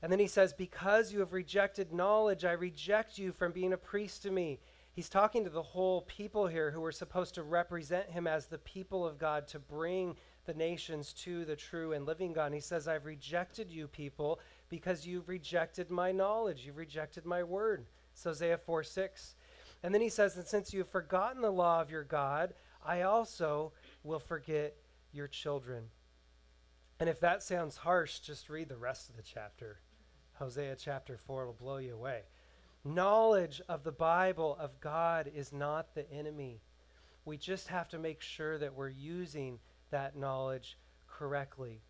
And 0.01 0.11
then 0.11 0.19
he 0.19 0.27
says, 0.27 0.53
Because 0.53 1.11
you 1.11 1.19
have 1.19 1.33
rejected 1.33 1.93
knowledge, 1.93 2.45
I 2.45 2.51
reject 2.51 3.17
you 3.17 3.31
from 3.31 3.51
being 3.51 3.73
a 3.73 3.77
priest 3.77 4.23
to 4.23 4.31
me. 4.31 4.59
He's 4.93 5.09
talking 5.09 5.43
to 5.43 5.49
the 5.49 5.61
whole 5.61 6.01
people 6.01 6.47
here 6.47 6.71
who 6.71 6.81
were 6.81 6.91
supposed 6.91 7.35
to 7.35 7.43
represent 7.43 8.09
him 8.09 8.25
as 8.25 8.47
the 8.47 8.57
people 8.59 9.05
of 9.05 9.19
God 9.19 9.47
to 9.49 9.59
bring 9.59 10.15
the 10.45 10.55
nations 10.55 11.13
to 11.13 11.45
the 11.45 11.55
true 11.55 11.93
and 11.93 12.05
living 12.05 12.33
God. 12.33 12.47
And 12.47 12.55
he 12.55 12.61
says, 12.61 12.87
I've 12.87 13.05
rejected 13.05 13.69
you, 13.69 13.87
people, 13.87 14.39
because 14.69 15.05
you've 15.05 15.29
rejected 15.29 15.89
my 15.89 16.11
knowledge. 16.11 16.65
You've 16.65 16.77
rejected 16.77 17.25
my 17.25 17.43
word. 17.43 17.85
It's 18.13 18.23
Hosea 18.23 18.57
4 18.57 18.83
6. 18.83 19.35
And 19.83 19.93
then 19.93 20.01
he 20.01 20.09
says, 20.09 20.35
And 20.37 20.47
since 20.47 20.73
you 20.73 20.79
have 20.79 20.89
forgotten 20.89 21.41
the 21.41 21.51
law 21.51 21.81
of 21.81 21.91
your 21.91 22.03
God, 22.03 22.53
I 22.85 23.01
also 23.03 23.73
will 24.03 24.19
forget 24.19 24.75
your 25.11 25.27
children. 25.27 25.85
And 26.99 27.09
if 27.09 27.19
that 27.19 27.43
sounds 27.43 27.77
harsh, 27.77 28.19
just 28.19 28.49
read 28.49 28.69
the 28.69 28.77
rest 28.77 29.09
of 29.09 29.15
the 29.15 29.21
chapter. 29.21 29.79
Hosea 30.33 30.75
chapter 30.77 31.17
4 31.17 31.45
will 31.45 31.53
blow 31.53 31.77
you 31.77 31.93
away. 31.93 32.23
Knowledge 32.83 33.61
of 33.67 33.83
the 33.83 33.91
Bible, 33.91 34.55
of 34.59 34.79
God, 34.79 35.29
is 35.33 35.51
not 35.51 35.93
the 35.93 36.09
enemy. 36.11 36.61
We 37.25 37.37
just 37.37 37.67
have 37.67 37.89
to 37.89 37.99
make 37.99 38.21
sure 38.21 38.57
that 38.57 38.73
we're 38.73 38.89
using 38.89 39.59
that 39.91 40.15
knowledge 40.15 40.77
correctly. 41.07 41.81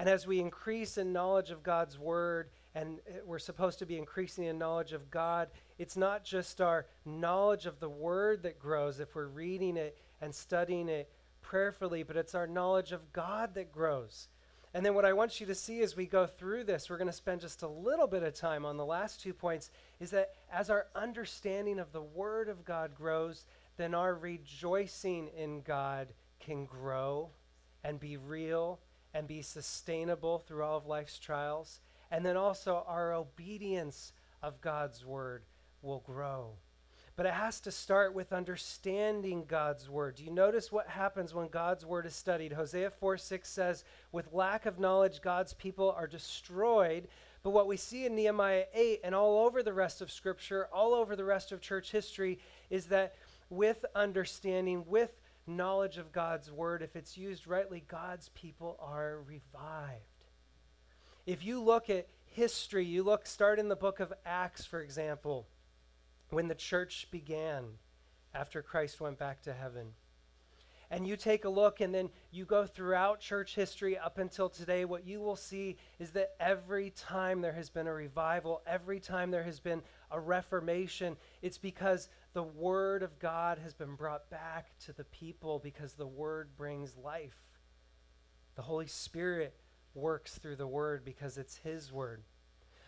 And 0.00 0.08
as 0.08 0.26
we 0.26 0.40
increase 0.40 0.96
in 0.96 1.12
knowledge 1.12 1.50
of 1.50 1.62
God's 1.62 1.98
word, 1.98 2.48
and 2.74 3.00
we're 3.26 3.38
supposed 3.38 3.80
to 3.80 3.84
be 3.84 3.98
increasing 3.98 4.44
in 4.44 4.56
knowledge 4.56 4.94
of 4.94 5.10
God, 5.10 5.48
it's 5.76 5.94
not 5.94 6.24
just 6.24 6.62
our 6.62 6.86
knowledge 7.04 7.66
of 7.66 7.80
the 7.80 7.90
word 7.90 8.44
that 8.44 8.58
grows 8.58 8.98
if 8.98 9.14
we're 9.14 9.26
reading 9.26 9.76
it 9.76 9.98
and 10.22 10.34
studying 10.34 10.88
it 10.88 11.12
prayerfully, 11.42 12.02
but 12.02 12.16
it's 12.16 12.34
our 12.34 12.46
knowledge 12.46 12.92
of 12.92 13.12
God 13.12 13.54
that 13.56 13.72
grows. 13.72 14.28
And 14.72 14.86
then 14.86 14.94
what 14.94 15.04
I 15.04 15.12
want 15.12 15.38
you 15.38 15.44
to 15.48 15.54
see 15.54 15.82
as 15.82 15.94
we 15.94 16.06
go 16.06 16.26
through 16.26 16.64
this, 16.64 16.88
we're 16.88 16.96
going 16.96 17.06
to 17.06 17.12
spend 17.12 17.42
just 17.42 17.60
a 17.60 17.68
little 17.68 18.06
bit 18.06 18.22
of 18.22 18.32
time 18.32 18.64
on 18.64 18.78
the 18.78 18.86
last 18.86 19.20
two 19.20 19.34
points, 19.34 19.70
is 20.00 20.08
that 20.12 20.30
as 20.50 20.70
our 20.70 20.86
understanding 20.96 21.78
of 21.78 21.92
the 21.92 22.00
Word 22.00 22.48
of 22.48 22.64
God 22.64 22.94
grows, 22.94 23.44
then 23.76 23.94
our 23.94 24.14
rejoicing 24.14 25.28
in 25.36 25.60
God 25.60 26.08
can 26.38 26.64
grow 26.64 27.28
and 27.84 28.00
be 28.00 28.16
real 28.16 28.80
and 29.14 29.26
be 29.26 29.42
sustainable 29.42 30.38
through 30.38 30.62
all 30.62 30.76
of 30.76 30.86
life's 30.86 31.18
trials. 31.18 31.80
And 32.10 32.24
then 32.24 32.36
also 32.36 32.84
our 32.86 33.12
obedience 33.12 34.12
of 34.42 34.60
God's 34.60 35.04
Word 35.04 35.44
will 35.82 36.00
grow. 36.00 36.54
But 37.20 37.26
it 37.26 37.34
has 37.34 37.60
to 37.60 37.70
start 37.70 38.14
with 38.14 38.32
understanding 38.32 39.44
God's 39.46 39.90
word. 39.90 40.14
Do 40.14 40.24
you 40.24 40.30
notice 40.30 40.72
what 40.72 40.88
happens 40.88 41.34
when 41.34 41.48
God's 41.48 41.84
word 41.84 42.06
is 42.06 42.14
studied? 42.14 42.50
Hosea 42.50 42.90
4 42.90 43.18
6 43.18 43.46
says, 43.46 43.84
With 44.10 44.32
lack 44.32 44.64
of 44.64 44.78
knowledge, 44.78 45.20
God's 45.20 45.52
people 45.52 45.90
are 45.90 46.06
destroyed. 46.06 47.08
But 47.42 47.50
what 47.50 47.66
we 47.66 47.76
see 47.76 48.06
in 48.06 48.14
Nehemiah 48.14 48.64
8 48.72 49.00
and 49.04 49.14
all 49.14 49.44
over 49.44 49.62
the 49.62 49.74
rest 49.74 50.00
of 50.00 50.10
Scripture, 50.10 50.68
all 50.72 50.94
over 50.94 51.14
the 51.14 51.24
rest 51.24 51.52
of 51.52 51.60
church 51.60 51.90
history, 51.90 52.38
is 52.70 52.86
that 52.86 53.16
with 53.50 53.84
understanding, 53.94 54.84
with 54.86 55.12
knowledge 55.46 55.98
of 55.98 56.12
God's 56.12 56.50
word, 56.50 56.82
if 56.82 56.96
it's 56.96 57.16
used 57.16 57.46
rightly, 57.46 57.84
God's 57.86 58.28
people 58.30 58.76
are 58.80 59.20
revived. 59.26 60.04
If 61.26 61.44
you 61.44 61.62
look 61.62 61.90
at 61.90 62.08
history, 62.26 62.84
you 62.84 63.02
look, 63.02 63.26
start 63.26 63.58
in 63.58 63.68
the 63.68 63.76
book 63.76 64.00
of 64.00 64.12
Acts, 64.24 64.64
for 64.64 64.80
example 64.80 65.46
when 66.30 66.48
the 66.48 66.54
church 66.54 67.08
began 67.10 67.64
after 68.34 68.62
Christ 68.62 69.00
went 69.00 69.18
back 69.18 69.42
to 69.42 69.52
heaven. 69.52 69.88
And 70.92 71.06
you 71.06 71.16
take 71.16 71.44
a 71.44 71.48
look 71.48 71.80
and 71.80 71.94
then 71.94 72.10
you 72.32 72.44
go 72.44 72.66
throughout 72.66 73.20
church 73.20 73.54
history 73.54 73.96
up 73.96 74.18
until 74.18 74.48
today, 74.48 74.84
what 74.84 75.06
you 75.06 75.20
will 75.20 75.36
see 75.36 75.76
is 76.00 76.10
that 76.12 76.34
every 76.40 76.90
time 76.90 77.40
there 77.40 77.52
has 77.52 77.70
been 77.70 77.86
a 77.86 77.92
revival, 77.92 78.60
every 78.66 78.98
time 78.98 79.30
there 79.30 79.44
has 79.44 79.60
been 79.60 79.82
a 80.10 80.18
reformation, 80.18 81.16
it's 81.42 81.58
because 81.58 82.08
the 82.32 82.42
Word 82.42 83.02
of 83.02 83.18
God 83.18 83.58
has 83.58 83.74
been 83.74 83.94
brought 83.94 84.30
back 84.30 84.70
to 84.84 84.92
the 84.92 85.04
people 85.04 85.58
because 85.58 85.94
the 85.94 86.06
Word 86.06 86.56
brings 86.56 86.96
life. 86.96 87.36
The 88.54 88.62
Holy 88.62 88.86
Spirit 88.86 89.54
works 89.94 90.38
through 90.38 90.56
the 90.56 90.66
Word 90.66 91.04
because 91.04 91.38
it's 91.38 91.56
His 91.56 91.92
Word. 91.92 92.22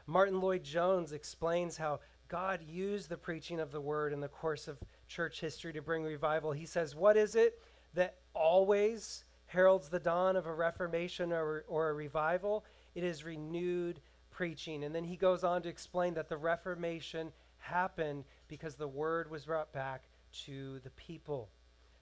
Martyn 0.07 0.41
Lloyd-Jones 0.41 1.13
explains 1.13 1.77
how 1.77 2.01
God 2.29 2.61
used 2.67 3.09
the 3.09 3.17
preaching 3.17 3.61
of 3.61 3.73
the 3.73 3.81
word 3.81 4.13
in 4.13 4.21
the 4.21 4.27
course 4.27 4.67
of 4.67 4.79
church 5.07 5.41
history 5.41 5.73
to 5.75 5.83
bring 5.83 6.03
revival. 6.03 6.51
He 6.51 6.65
says, 6.65 6.97
What 6.97 7.17
is 7.17 7.35
it 7.35 7.61
that 7.95 8.17
always 8.35 9.25
heralds 9.47 9.91
the 9.91 10.01
dawn 10.01 10.35
of 10.35 10.47
a 10.47 10.55
reformation 10.55 11.31
or, 11.31 11.65
or 11.69 11.91
a 11.91 11.93
revival? 11.93 12.65
It 12.95 13.05
is 13.05 13.23
renewed 13.23 14.01
preaching. 14.31 14.85
And 14.85 14.95
then 14.95 15.05
he 15.05 15.17
goes 15.17 15.45
on 15.45 15.63
to 15.63 15.69
explain 15.69 16.15
that 16.15 16.29
the 16.29 16.37
Reformation 16.37 17.33
happened 17.63 18.25
because 18.49 18.75
the 18.75 18.89
word 18.89 19.31
was 19.31 19.47
brought 19.47 19.73
back 19.73 20.05
to 20.45 20.81
the 20.85 20.91
people. 20.91 21.49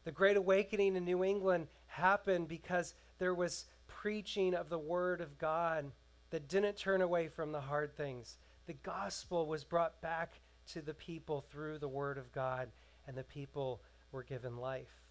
The 0.05 0.13
Great 0.13 0.37
Awakening 0.37 0.97
in 0.97 1.05
New 1.05 1.25
England 1.25 1.69
happened 1.87 2.49
because 2.49 2.95
there 3.19 3.35
was 3.35 3.67
preaching 3.87 4.55
of 4.55 4.69
the 4.69 4.79
Word 4.79 5.21
of 5.21 5.39
God 5.39 5.91
that 6.31 6.49
didn't 6.49 6.77
turn 6.77 7.03
away 7.03 7.29
from 7.29 7.53
the 7.53 7.61
hard 7.61 7.97
things 7.97 8.39
the 8.71 8.75
gospel 8.85 9.49
was 9.49 9.65
brought 9.65 10.01
back 10.01 10.41
to 10.73 10.81
the 10.81 10.95
people 10.95 11.45
through 11.51 11.79
the 11.79 11.89
word 11.89 12.19
of 12.19 12.31
God, 12.31 12.69
and 13.09 13.17
the 13.17 13.25
people 13.25 13.83
were 14.13 14.23
given 14.23 14.59
life. 14.59 15.03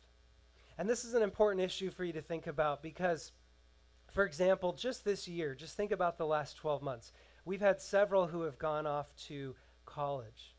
And 0.77 0.87
this 0.87 1.03
is 1.03 1.13
an 1.13 1.23
important 1.23 1.61
issue 1.65 1.91
for 1.91 2.05
you 2.05 2.13
to 2.13 2.21
think 2.21 2.47
about 2.47 2.81
because, 2.81 3.33
for 4.13 4.23
example, 4.23 4.71
just 4.71 5.03
this 5.03 5.27
year, 5.27 5.55
just 5.55 5.75
think 5.75 5.91
about 5.91 6.17
the 6.17 6.25
last 6.25 6.55
12 6.55 6.81
months. 6.81 7.11
We've 7.43 7.59
had 7.59 7.81
several 7.81 8.27
who 8.27 8.43
have 8.43 8.57
gone 8.57 8.87
off 8.87 9.13
to 9.27 9.55
college, 9.93 10.55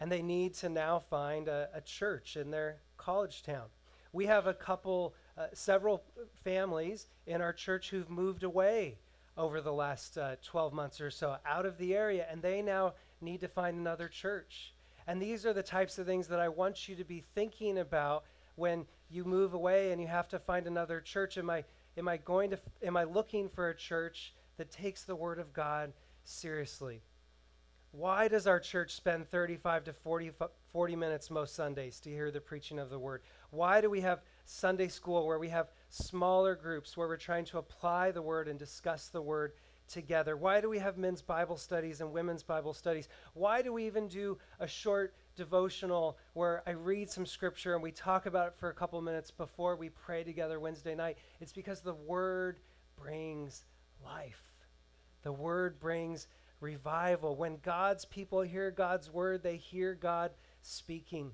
and 0.00 0.10
they 0.10 0.22
need 0.22 0.54
to 0.54 0.68
now 0.68 0.98
find 0.98 1.48
a, 1.48 1.68
a 1.74 1.80
church 1.80 2.36
in 2.36 2.50
their 2.50 2.78
college 2.96 3.42
town. 3.42 3.66
We 4.12 4.26
have 4.26 4.46
a 4.46 4.54
couple, 4.54 5.14
uh, 5.36 5.46
several 5.52 6.02
families 6.44 7.06
in 7.26 7.40
our 7.40 7.52
church 7.52 7.90
who've 7.90 8.10
moved 8.10 8.42
away 8.42 8.98
over 9.36 9.60
the 9.60 9.72
last 9.72 10.18
uh, 10.18 10.36
12 10.42 10.72
months 10.72 11.00
or 11.00 11.10
so 11.10 11.36
out 11.46 11.66
of 11.66 11.78
the 11.78 11.94
area, 11.94 12.26
and 12.30 12.42
they 12.42 12.60
now 12.62 12.94
need 13.20 13.40
to 13.40 13.48
find 13.48 13.76
another 13.78 14.08
church. 14.08 14.74
And 15.06 15.22
these 15.22 15.46
are 15.46 15.52
the 15.52 15.62
types 15.62 15.98
of 15.98 16.06
things 16.06 16.28
that 16.28 16.40
I 16.40 16.48
want 16.48 16.88
you 16.88 16.96
to 16.96 17.04
be 17.04 17.24
thinking 17.34 17.78
about 17.78 18.24
when 18.56 18.86
you 19.08 19.24
move 19.24 19.54
away 19.54 19.92
and 19.92 20.00
you 20.00 20.06
have 20.08 20.28
to 20.28 20.38
find 20.38 20.66
another 20.66 21.00
church. 21.00 21.38
Am 21.38 21.48
I, 21.48 21.64
am 21.96 22.08
I 22.08 22.18
going 22.18 22.50
to, 22.50 22.58
am 22.82 22.96
I 22.96 23.04
looking 23.04 23.48
for 23.48 23.70
a 23.70 23.76
church 23.76 24.34
that 24.56 24.70
takes 24.70 25.04
the 25.04 25.16
Word 25.16 25.38
of 25.38 25.52
God 25.52 25.92
seriously? 26.24 27.00
Why 27.92 28.28
does 28.28 28.46
our 28.46 28.60
church 28.60 28.94
spend 28.94 29.30
35 29.30 29.84
to 29.84 29.92
40, 29.92 30.32
40 30.72 30.96
minutes 30.96 31.30
most 31.30 31.54
Sundays 31.54 32.00
to 32.00 32.10
hear 32.10 32.30
the 32.30 32.40
preaching 32.40 32.78
of 32.78 32.90
the 32.90 32.98
Word? 32.98 33.22
Why 33.50 33.80
do 33.80 33.88
we 33.88 34.02
have 34.02 34.20
Sunday 34.44 34.88
school 34.88 35.26
where 35.26 35.38
we 35.38 35.48
have 35.48 35.70
smaller 35.88 36.54
groups 36.54 36.96
where 36.96 37.08
we're 37.08 37.16
trying 37.16 37.46
to 37.46 37.58
apply 37.58 38.10
the 38.10 38.20
word 38.20 38.46
and 38.46 38.58
discuss 38.58 39.08
the 39.08 39.22
word 39.22 39.52
together? 39.88 40.36
Why 40.36 40.60
do 40.60 40.68
we 40.68 40.78
have 40.78 40.98
men's 40.98 41.22
Bible 41.22 41.56
studies 41.56 42.02
and 42.02 42.12
women's 42.12 42.42
Bible 42.42 42.74
studies? 42.74 43.08
Why 43.32 43.62
do 43.62 43.72
we 43.72 43.86
even 43.86 44.06
do 44.06 44.36
a 44.60 44.66
short 44.66 45.14
devotional 45.34 46.18
where 46.34 46.62
I 46.66 46.72
read 46.72 47.10
some 47.10 47.24
scripture 47.24 47.72
and 47.74 47.82
we 47.82 47.92
talk 47.92 48.26
about 48.26 48.48
it 48.48 48.54
for 48.58 48.68
a 48.68 48.74
couple 48.74 49.00
minutes 49.00 49.30
before 49.30 49.76
we 49.76 49.88
pray 49.88 50.24
together 50.24 50.60
Wednesday 50.60 50.94
night? 50.94 51.16
It's 51.40 51.52
because 51.52 51.80
the 51.80 51.94
word 51.94 52.58
brings 52.96 53.64
life. 54.04 54.42
The 55.22 55.32
word 55.32 55.80
brings 55.80 56.28
revival. 56.60 57.36
When 57.36 57.58
God's 57.62 58.04
people 58.04 58.40
hear 58.42 58.70
God's 58.70 59.10
word, 59.10 59.42
they 59.42 59.56
hear 59.56 59.94
God 59.94 60.32
speaking. 60.62 61.32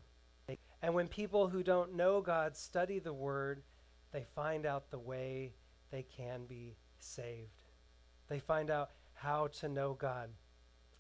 And 0.83 0.93
when 0.95 1.09
people 1.09 1.49
who 1.49 1.63
don't 1.63 1.95
know 1.95 2.21
God 2.21 2.57
study 2.57 2.99
the 2.99 3.13
Word, 3.13 3.63
they 4.13 4.25
find 4.35 4.67
out 4.67 4.91
the 4.91 4.99
way 4.99 5.55
they 5.91 6.03
can 6.03 6.45
be 6.45 6.77
saved. 6.99 7.63
They 8.29 8.39
find 8.39 8.71
out 8.71 8.91
how 9.15 9.47
to 9.61 9.69
know 9.69 9.95
God. 9.95 10.29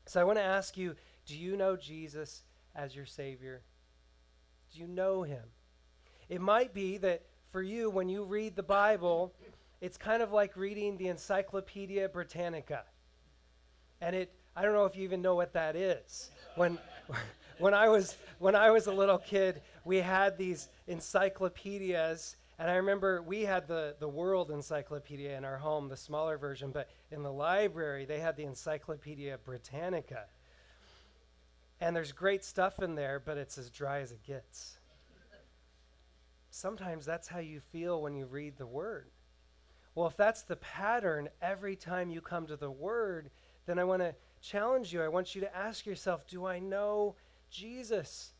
So 0.06 0.20
I 0.20 0.24
want 0.24 0.38
to 0.38 0.44
ask 0.44 0.76
you 0.76 0.94
do 1.26 1.36
you 1.36 1.56
know 1.56 1.76
Jesus 1.76 2.44
as 2.74 2.96
your 2.96 3.06
Savior? 3.06 3.62
Do 4.72 4.80
you 4.80 4.86
know 4.86 5.22
Him? 5.22 5.44
It 6.28 6.40
might 6.40 6.72
be 6.72 6.96
that 6.98 7.22
for 7.50 7.62
you, 7.62 7.90
when 7.90 8.08
you 8.08 8.24
read 8.24 8.56
the 8.56 8.62
Bible, 8.62 9.34
it's 9.80 9.98
kind 9.98 10.22
of 10.22 10.32
like 10.32 10.56
reading 10.56 10.96
the 10.96 11.08
Encyclopedia 11.08 12.08
Britannica. 12.08 12.84
And 14.04 14.14
it, 14.14 14.30
I 14.54 14.60
don't 14.60 14.74
know 14.74 14.84
if 14.84 14.94
you 14.94 15.02
even 15.02 15.22
know 15.22 15.34
what 15.34 15.54
that 15.54 15.76
is. 15.76 16.30
When, 16.56 16.78
when 17.58 17.72
I 17.72 17.88
was 17.88 18.18
when 18.38 18.54
I 18.54 18.70
was 18.70 18.86
a 18.86 18.92
little 18.92 19.16
kid, 19.16 19.62
we 19.86 19.96
had 19.96 20.36
these 20.36 20.68
encyclopedias, 20.88 22.36
and 22.58 22.70
I 22.70 22.74
remember 22.74 23.22
we 23.22 23.42
had 23.42 23.66
the 23.66 23.96
the 23.98 24.08
World 24.08 24.50
Encyclopedia 24.50 25.34
in 25.38 25.42
our 25.42 25.56
home, 25.56 25.88
the 25.88 25.96
smaller 25.96 26.36
version, 26.36 26.70
but 26.70 26.90
in 27.12 27.22
the 27.22 27.32
library 27.32 28.04
they 28.04 28.20
had 28.20 28.36
the 28.36 28.44
Encyclopedia 28.44 29.38
Britannica. 29.42 30.26
And 31.80 31.96
there's 31.96 32.12
great 32.12 32.44
stuff 32.44 32.80
in 32.80 32.94
there, 32.94 33.22
but 33.24 33.38
it's 33.38 33.56
as 33.56 33.70
dry 33.70 34.00
as 34.00 34.12
it 34.12 34.22
gets. 34.22 34.76
Sometimes 36.50 37.06
that's 37.06 37.26
how 37.26 37.40
you 37.40 37.60
feel 37.72 38.02
when 38.02 38.14
you 38.14 38.26
read 38.26 38.58
the 38.58 38.66
word. 38.66 39.06
Well, 39.94 40.06
if 40.06 40.16
that's 40.16 40.42
the 40.42 40.56
pattern 40.56 41.30
every 41.40 41.74
time 41.74 42.10
you 42.10 42.20
come 42.20 42.46
to 42.48 42.56
the 42.56 42.70
word, 42.70 43.30
then 43.66 43.78
I 43.78 43.84
want 43.84 44.02
to 44.02 44.14
challenge 44.40 44.92
you. 44.92 45.02
I 45.02 45.08
want 45.08 45.34
you 45.34 45.40
to 45.40 45.56
ask 45.56 45.86
yourself, 45.86 46.26
do 46.26 46.46
I 46.46 46.58
know 46.58 47.16
Jesus? 47.50 48.32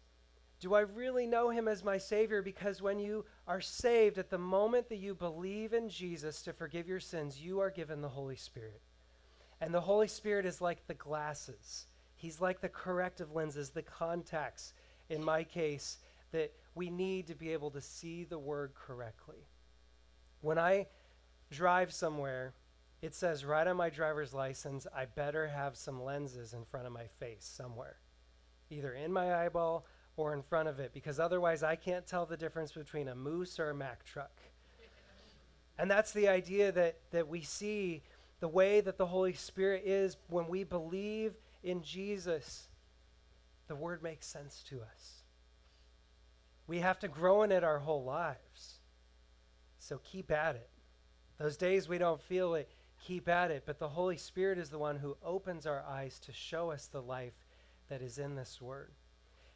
Do 0.61 0.75
I 0.75 0.81
really 0.81 1.27
know 1.27 1.51
him 1.51 1.69
as 1.69 1.85
my 1.85 1.99
Savior? 1.99 2.43
Because 2.43 2.81
when 2.81 2.99
you 2.99 3.25
are 3.47 3.61
saved, 3.61 4.19
at 4.19 4.31
the 4.31 4.39
moment 4.39 4.89
that 4.89 4.99
you 4.99 5.15
believe 5.15 5.73
in 5.73 5.89
Jesus 5.89 6.43
to 6.43 6.53
forgive 6.53 6.89
your 6.89 7.01
sins, 7.01 7.41
you 7.41 7.61
are 7.61 7.71
given 7.71 8.01
the 8.01 8.09
Holy 8.09 8.37
Spirit. 8.37 8.81
And 9.61 9.73
the 9.73 9.81
Holy 9.81 10.09
Spirit 10.09 10.47
is 10.47 10.61
like 10.61 10.87
the 10.87 10.95
glasses, 10.95 11.87
He's 12.17 12.41
like 12.41 12.61
the 12.61 12.69
corrective 12.69 13.35
lenses, 13.35 13.71
the 13.71 13.83
contacts, 13.83 14.73
in 15.11 15.23
my 15.23 15.45
case, 15.45 15.99
that 16.33 16.53
we 16.75 16.89
need 16.89 17.27
to 17.27 17.35
be 17.35 17.53
able 17.53 17.71
to 17.73 17.81
see 17.81 18.25
the 18.25 18.39
Word 18.39 18.73
correctly. 18.75 19.47
When 20.41 20.59
I 20.59 20.87
drive 21.51 21.93
somewhere, 21.93 22.55
it 23.05 23.15
says 23.15 23.45
right 23.45 23.67
on 23.67 23.77
my 23.77 23.91
driver's 23.91 24.33
license, 24.33 24.87
I 24.97 25.05
better 25.05 25.47
have 25.47 25.77
some 25.77 26.03
lenses 26.03 26.55
in 26.55 26.65
front 26.65 26.87
of 26.87 26.93
my 26.95 27.07
face 27.21 27.45
somewhere 27.45 27.97
either 28.71 28.95
in 28.95 29.13
my 29.13 29.45
eyeball 29.45 29.85
or 30.17 30.33
in 30.33 30.43
front 30.43 30.71
of 30.71 30.81
it, 30.81 30.91
because 30.95 31.21
otherwise 31.21 31.63
I 31.63 31.77
can't 31.77 32.07
tell 32.07 32.25
the 32.25 32.37
difference 32.37 32.73
between 32.73 33.09
a 33.09 33.15
moose 33.15 33.61
or 33.61 33.69
a 33.69 33.75
Mack 33.75 34.05
truck. 34.07 34.41
and 35.79 35.91
that's 35.91 36.13
the 36.13 36.29
idea 36.29 36.73
that, 36.73 36.97
that 37.11 37.29
we 37.29 37.43
see 37.43 38.03
the 38.41 38.49
way 38.49 38.81
that 38.81 38.97
the 38.97 39.05
Holy 39.05 39.35
Spirit 39.35 39.83
is 39.85 40.17
when 40.29 40.49
we 40.49 40.65
believe 40.65 41.35
in 41.63 41.83
Jesus, 41.83 42.69
the 43.69 43.77
word 43.77 44.03
makes 44.03 44.27
sense 44.27 44.65
to 44.71 44.81
us. 44.81 45.25
We 46.67 46.79
have 46.79 46.99
to 47.01 47.09
grow 47.09 47.43
in 47.43 47.53
it 47.53 47.65
our 47.65 47.79
whole 47.79 48.03
lives. 48.03 48.81
So 49.79 50.01
keep 50.03 50.31
at 50.31 50.57
it. 50.57 50.71
Those 51.39 51.59
days 51.59 51.87
we 51.87 51.99
don't 51.99 52.23
feel 52.23 52.55
it, 52.55 52.71
keep 53.05 53.29
at 53.29 53.51
it. 53.51 53.65
But 53.67 53.79
the 53.79 53.89
Holy 53.89 54.17
Spirit 54.17 54.59
is 54.59 54.71
the 54.71 54.79
one 54.79 54.97
who 54.97 55.17
opens 55.23 55.67
our 55.67 55.85
eyes 55.89 56.19
to 56.21 56.33
show 56.33 56.71
us 56.71 56.87
the 56.87 57.03
life 57.03 57.35
that 57.89 58.03
is 58.03 58.19
in 58.19 58.35
this 58.35 58.61
word. 58.61 58.93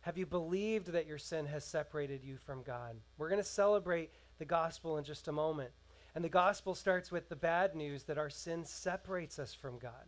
Have 0.02 0.18
you 0.18 0.26
believed 0.26 0.88
that 0.88 1.06
your 1.06 1.18
sin 1.18 1.46
has 1.46 1.64
separated 1.64 2.22
you 2.22 2.37
from 2.37 2.62
God? 2.62 2.96
We're 3.16 3.28
going 3.28 3.42
to 3.42 3.48
celebrate 3.48 4.11
the 4.38 4.44
gospel 4.44 4.98
in 4.98 5.04
just 5.04 5.28
a 5.28 5.32
moment. 5.32 5.70
And 6.14 6.24
the 6.24 6.28
gospel 6.28 6.74
starts 6.74 7.11
with 7.11 7.28
the 7.28 7.37
bad 7.37 7.74
news 7.74 8.04
that 8.04 8.18
our 8.18 8.30
sin 8.30 8.64
separates 8.64 9.38
us 9.38 9.54
from 9.54 9.78
God, 9.78 10.06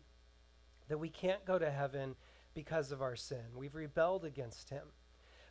that 0.89 0.99
we 0.99 1.09
can't 1.09 1.45
go 1.45 1.59
to 1.59 1.71
heaven 1.71 2.15
because 2.55 2.93
of 2.93 3.03
our 3.03 3.17
sin. 3.17 3.45
We've 3.55 3.75
rebelled 3.75 4.25
against 4.25 4.71
Him. 4.71 4.85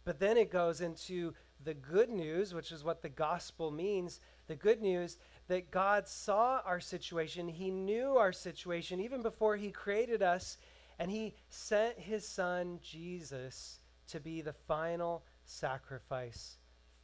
But 0.05 0.19
then 0.19 0.37
it 0.37 0.51
goes 0.51 0.81
into 0.81 1.33
the 1.63 1.73
good 1.73 2.09
news, 2.09 2.53
which 2.53 2.71
is 2.71 2.83
what 2.83 3.01
the 3.01 3.09
gospel 3.09 3.71
means 3.71 4.21
the 4.47 4.55
good 4.55 4.81
news 4.81 5.17
that 5.49 5.71
God 5.71 6.07
saw 6.07 6.61
our 6.63 6.79
situation, 6.79 7.47
He 7.47 7.71
knew 7.71 8.15
our 8.17 8.31
situation 8.31 8.99
even 8.99 9.21
before 9.21 9.57
He 9.57 9.71
created 9.71 10.21
us, 10.21 10.57
and 10.99 11.11
He 11.11 11.33
sent 11.49 11.99
His 11.99 12.25
Son, 12.25 12.79
Jesus, 12.81 13.79
to 14.07 14.19
be 14.19 14.41
the 14.41 14.53
final 14.53 15.23
sacrifice 15.43 16.57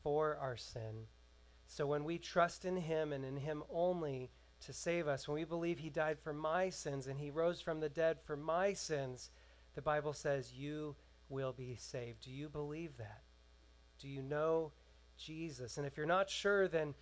for 0.04 0.38
our 0.38 0.56
sin. 0.56 1.08
So 1.68 1.88
when 1.88 2.04
we 2.04 2.20
trust 2.20 2.66
in 2.66 2.78
Him 2.78 3.14
and 3.14 3.26
in 3.26 3.36
Him 3.36 3.64
only 3.72 4.30
to 4.62 4.74
save 4.74 5.08
us, 5.08 5.28
when 5.28 5.36
we 5.36 5.44
believe 5.44 5.80
He 5.80 5.90
died 5.90 6.20
for 6.20 6.34
my 6.34 6.70
sins 6.70 7.08
and 7.08 7.20
He 7.20 7.32
rose 7.32 7.60
from 7.60 7.80
the 7.80 7.90
dead 7.90 8.20
for 8.24 8.38
my 8.38 8.74
sins, 8.74 9.32
the 9.74 9.82
Bible 9.82 10.14
says, 10.14 10.54
You 10.54 10.96
will 11.30 11.52
be 11.52 11.76
saved. 11.76 12.22
Do 12.22 12.32
you 12.32 12.48
believe 12.48 12.96
that? 12.98 13.24
Do 14.00 14.08
you 14.08 14.22
know 14.22 14.72
Jesus? 15.18 15.78
And 15.78 15.88
if 15.88 15.98
you're 15.98 16.06
not 16.06 16.30
sure, 16.30 16.68
then 16.68 16.94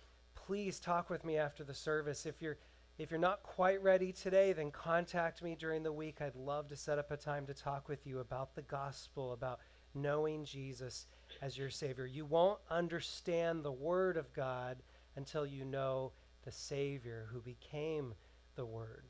please 0.46 0.78
talk 0.78 1.10
with 1.10 1.24
me 1.24 1.36
after 1.38 1.64
the 1.64 1.74
service. 1.74 2.26
If 2.26 2.42
you're 2.42 2.58
if 2.96 3.10
you're 3.10 3.18
not 3.18 3.42
quite 3.42 3.82
ready 3.82 4.12
today, 4.12 4.52
then 4.52 4.70
contact 4.70 5.42
me 5.42 5.56
during 5.58 5.82
the 5.82 5.92
week. 5.92 6.20
I'd 6.20 6.36
love 6.36 6.68
to 6.68 6.76
set 6.76 6.96
up 6.96 7.10
a 7.10 7.16
time 7.16 7.44
to 7.46 7.54
talk 7.54 7.88
with 7.88 8.06
you 8.06 8.20
about 8.20 8.54
the 8.54 8.62
gospel, 8.62 9.32
about 9.32 9.58
knowing 9.94 10.44
Jesus 10.44 11.06
as 11.42 11.58
your 11.58 11.70
Savior. 11.70 12.06
You 12.06 12.24
won't 12.24 12.60
understand 12.70 13.64
the 13.64 13.72
Word 13.72 14.16
of 14.16 14.32
God 14.32 14.76
until 15.16 15.44
you 15.44 15.64
know 15.64 16.12
the 16.44 16.52
Savior 16.52 17.28
who 17.32 17.40
became 17.40 18.14
the 18.54 18.64
Word. 18.64 19.06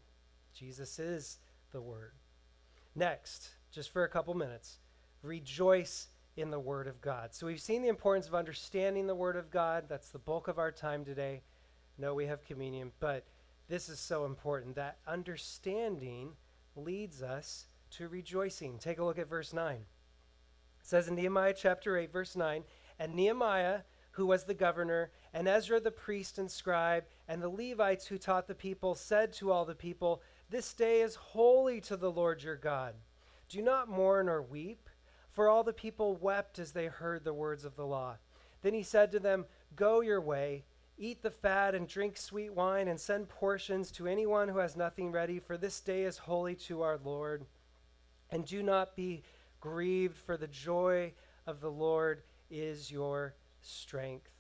Jesus 0.55 0.99
is 0.99 1.41
the 1.73 1.83
Word. 1.83 2.13
Next, 2.95 3.51
just 3.71 3.93
for 3.93 4.05
a 4.05 4.09
couple 4.09 4.33
minutes, 4.33 4.79
rejoice 5.23 6.09
in 6.37 6.51
the 6.51 6.59
Word 6.59 6.87
of 6.87 7.01
God. 7.01 7.33
So 7.33 7.47
we've 7.47 7.61
seen 7.61 7.83
the 7.83 7.89
importance 7.89 8.27
of 8.27 8.35
understanding 8.35 9.07
the 9.07 9.15
Word 9.15 9.37
of 9.37 9.51
God. 9.51 9.85
That's 9.89 10.09
the 10.09 10.19
bulk 10.19 10.49
of 10.49 10.59
our 10.59 10.73
time 10.73 11.05
today. 11.05 11.43
No, 11.99 12.15
we 12.15 12.27
have 12.27 12.45
communion, 12.45 12.91
but 12.99 13.25
this 13.69 13.89
is 13.89 14.01
so 14.01 14.25
important. 14.25 14.75
That 14.75 14.99
understanding 15.07 16.33
leads 16.77 17.23
us 17.23 17.67
to 17.93 18.09
rejoicing. 18.09 18.79
Take 18.79 18.99
a 18.99 19.05
look 19.05 19.19
at 19.19 19.29
verse 19.29 19.53
9. 19.53 19.77
It 19.77 19.83
says 20.83 21.09
in 21.09 21.15
Nehemiah 21.15 21.55
chapter 21.57 21.97
8, 21.97 22.13
verse 22.13 22.37
9, 22.37 22.65
and 22.99 23.15
Nehemiah, 23.15 23.81
who 24.11 24.27
was 24.27 24.45
the 24.45 24.55
governor, 24.55 25.11
and 25.33 25.49
Ezra 25.49 25.81
the 25.81 25.91
priest 25.91 26.39
and 26.39 26.51
scribe, 26.51 27.05
and 27.29 27.41
the 27.41 27.49
Levites 27.49 28.07
who 28.07 28.19
taught 28.19 28.47
the 28.47 28.55
people, 28.55 28.95
said 28.95 29.33
to 29.35 29.51
all 29.51 29.65
the 29.65 29.75
people, 29.75 30.23
This 30.51 30.75
day 30.75 31.01
is 31.01 31.15
holy 31.15 31.81
to 31.83 31.97
the 31.97 32.11
Lord 32.11 32.43
your 32.43 32.57
God. 32.57 32.95
Do 33.49 33.63
not 33.63 33.89
mourn 33.89 34.29
or 34.29 34.43
weep. 34.43 34.84
For 35.35 35.49
all 35.49 35.65
the 35.65 35.73
people 35.73 36.17
wept 36.17 36.59
as 36.59 36.73
they 36.73 36.87
heard 36.87 37.25
the 37.25 37.35
words 37.35 37.65
of 37.65 37.75
the 37.77 37.87
law. 37.87 38.17
Then 38.63 38.73
he 38.73 38.85
said 38.85 39.13
to 39.13 39.21
them, 39.21 39.47
Go 39.77 40.01
your 40.01 40.21
way, 40.21 40.65
eat 40.97 41.23
the 41.23 41.31
fat 41.31 41.75
and 41.75 41.89
drink 41.89 42.17
sweet 42.17 42.53
wine, 42.53 42.87
and 42.87 42.99
send 42.99 43.29
portions 43.29 43.91
to 43.93 44.07
anyone 44.07 44.49
who 44.49 44.59
has 44.59 44.77
nothing 44.77 45.11
ready, 45.11 45.41
for 45.41 45.57
this 45.57 45.81
day 45.81 46.05
is 46.05 46.17
holy 46.17 46.55
to 46.55 46.83
our 46.83 46.99
Lord. 47.05 47.45
And 48.31 48.47
do 48.47 48.63
not 48.63 48.95
be 48.95 49.25
grieved, 49.61 50.17
for 50.17 50.37
the 50.37 50.47
joy 50.47 51.13
of 51.47 51.61
the 51.61 51.71
Lord 51.71 52.23
is 52.49 52.91
your 52.91 53.35
strength. 53.61 54.31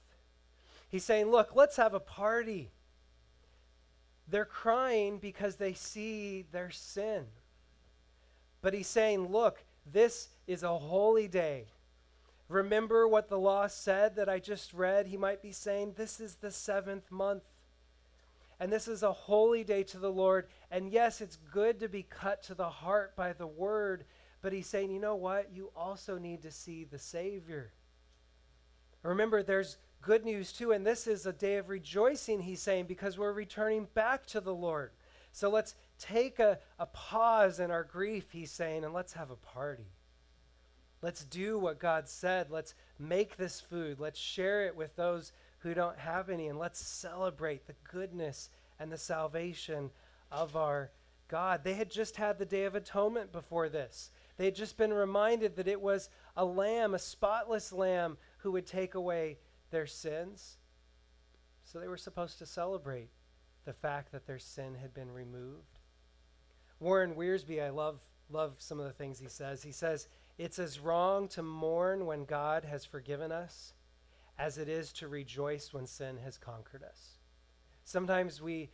He's 0.88 1.04
saying, 1.04 1.28
Look, 1.28 1.56
let's 1.56 1.76
have 1.76 1.94
a 1.94 2.00
party. 2.00 2.70
They're 4.28 4.44
crying 4.44 5.18
because 5.18 5.56
they 5.56 5.74
see 5.74 6.46
their 6.52 6.70
sin. 6.70 7.24
But 8.62 8.74
he's 8.74 8.86
saying, 8.86 9.26
Look, 9.26 9.64
this 9.90 10.28
is 10.46 10.62
a 10.62 10.78
holy 10.78 11.28
day. 11.28 11.66
Remember 12.48 13.08
what 13.08 13.28
the 13.28 13.38
law 13.38 13.66
said 13.66 14.16
that 14.16 14.28
I 14.28 14.38
just 14.38 14.74
read? 14.74 15.06
He 15.06 15.16
might 15.16 15.42
be 15.42 15.52
saying, 15.52 15.94
This 15.96 16.20
is 16.20 16.36
the 16.36 16.50
seventh 16.50 17.10
month. 17.10 17.42
And 18.60 18.72
this 18.72 18.88
is 18.88 19.02
a 19.02 19.12
holy 19.12 19.64
day 19.64 19.82
to 19.84 19.98
the 19.98 20.10
Lord. 20.10 20.46
And 20.70 20.90
yes, 20.90 21.20
it's 21.20 21.38
good 21.52 21.80
to 21.80 21.88
be 21.88 22.02
cut 22.02 22.42
to 22.44 22.54
the 22.54 22.68
heart 22.68 23.16
by 23.16 23.32
the 23.32 23.46
word, 23.46 24.04
but 24.42 24.52
he's 24.52 24.66
saying, 24.66 24.90
you 24.90 25.00
know 25.00 25.16
what? 25.16 25.52
You 25.52 25.70
also 25.76 26.18
need 26.18 26.42
to 26.42 26.50
see 26.50 26.84
the 26.84 26.98
Savior. 26.98 27.72
Remember, 29.02 29.42
there's 29.42 29.76
good 30.00 30.24
news 30.24 30.52
too, 30.52 30.72
and 30.72 30.86
this 30.86 31.06
is 31.06 31.26
a 31.26 31.32
day 31.32 31.56
of 31.56 31.68
rejoicing, 31.68 32.40
he's 32.40 32.62
saying, 32.62 32.86
because 32.86 33.18
we're 33.18 33.32
returning 33.32 33.88
back 33.94 34.24
to 34.26 34.40
the 34.40 34.54
Lord. 34.54 34.92
So 35.32 35.50
let's 35.50 35.74
take 35.98 36.38
a, 36.38 36.58
a 36.78 36.86
pause 36.86 37.60
in 37.60 37.70
our 37.70 37.84
grief, 37.84 38.30
he's 38.30 38.50
saying, 38.50 38.84
and 38.84 38.94
let's 38.94 39.12
have 39.12 39.30
a 39.30 39.36
party. 39.36 39.92
Let's 41.02 41.24
do 41.24 41.58
what 41.58 41.78
God 41.78 42.08
said. 42.08 42.50
Let's 42.50 42.74
make 42.98 43.36
this 43.36 43.60
food. 43.60 44.00
Let's 44.00 44.18
share 44.18 44.66
it 44.66 44.74
with 44.74 44.96
those 44.96 45.32
who 45.58 45.74
don't 45.74 45.98
have 45.98 46.30
any, 46.30 46.48
and 46.48 46.58
let's 46.58 46.80
celebrate 46.80 47.66
the 47.66 47.74
goodness 47.90 48.50
and 48.80 48.90
the 48.90 48.98
salvation 48.98 49.90
of 50.30 50.56
our 50.56 50.90
God. 51.28 51.62
They 51.62 51.74
had 51.74 51.90
just 51.90 52.16
had 52.16 52.38
the 52.38 52.44
Day 52.44 52.64
of 52.64 52.74
Atonement 52.74 53.32
before 53.32 53.68
this. 53.68 54.10
They 54.36 54.46
had 54.46 54.54
just 54.54 54.76
been 54.76 54.92
reminded 54.92 55.56
that 55.56 55.68
it 55.68 55.80
was 55.80 56.10
a 56.36 56.44
lamb, 56.44 56.94
a 56.94 56.98
spotless 56.98 57.72
lamb, 57.72 58.16
who 58.38 58.52
would 58.52 58.66
take 58.66 58.94
away 58.94 59.38
their 59.70 59.86
sins. 59.86 60.58
So 61.64 61.78
they 61.80 61.88
were 61.88 61.96
supposed 61.96 62.38
to 62.38 62.46
celebrate 62.46 63.08
the 63.64 63.72
fact 63.72 64.12
that 64.12 64.26
their 64.26 64.38
sin 64.38 64.74
had 64.74 64.92
been 64.92 65.10
removed. 65.10 65.73
Warren 66.84 67.14
Wiersbe, 67.14 67.64
I 67.64 67.70
love 67.70 67.98
love 68.28 68.56
some 68.58 68.78
of 68.78 68.84
the 68.84 68.92
things 68.92 69.18
he 69.18 69.28
says. 69.28 69.62
He 69.62 69.72
says, 69.72 70.06
"It's 70.36 70.58
as 70.58 70.78
wrong 70.78 71.28
to 71.28 71.42
mourn 71.42 72.04
when 72.04 72.26
God 72.26 72.62
has 72.66 72.84
forgiven 72.84 73.32
us 73.32 73.72
as 74.36 74.58
it 74.58 74.68
is 74.68 74.92
to 74.94 75.08
rejoice 75.08 75.72
when 75.72 75.86
sin 75.86 76.18
has 76.18 76.36
conquered 76.36 76.82
us." 76.82 77.18
Sometimes 77.84 78.42
we 78.42 78.70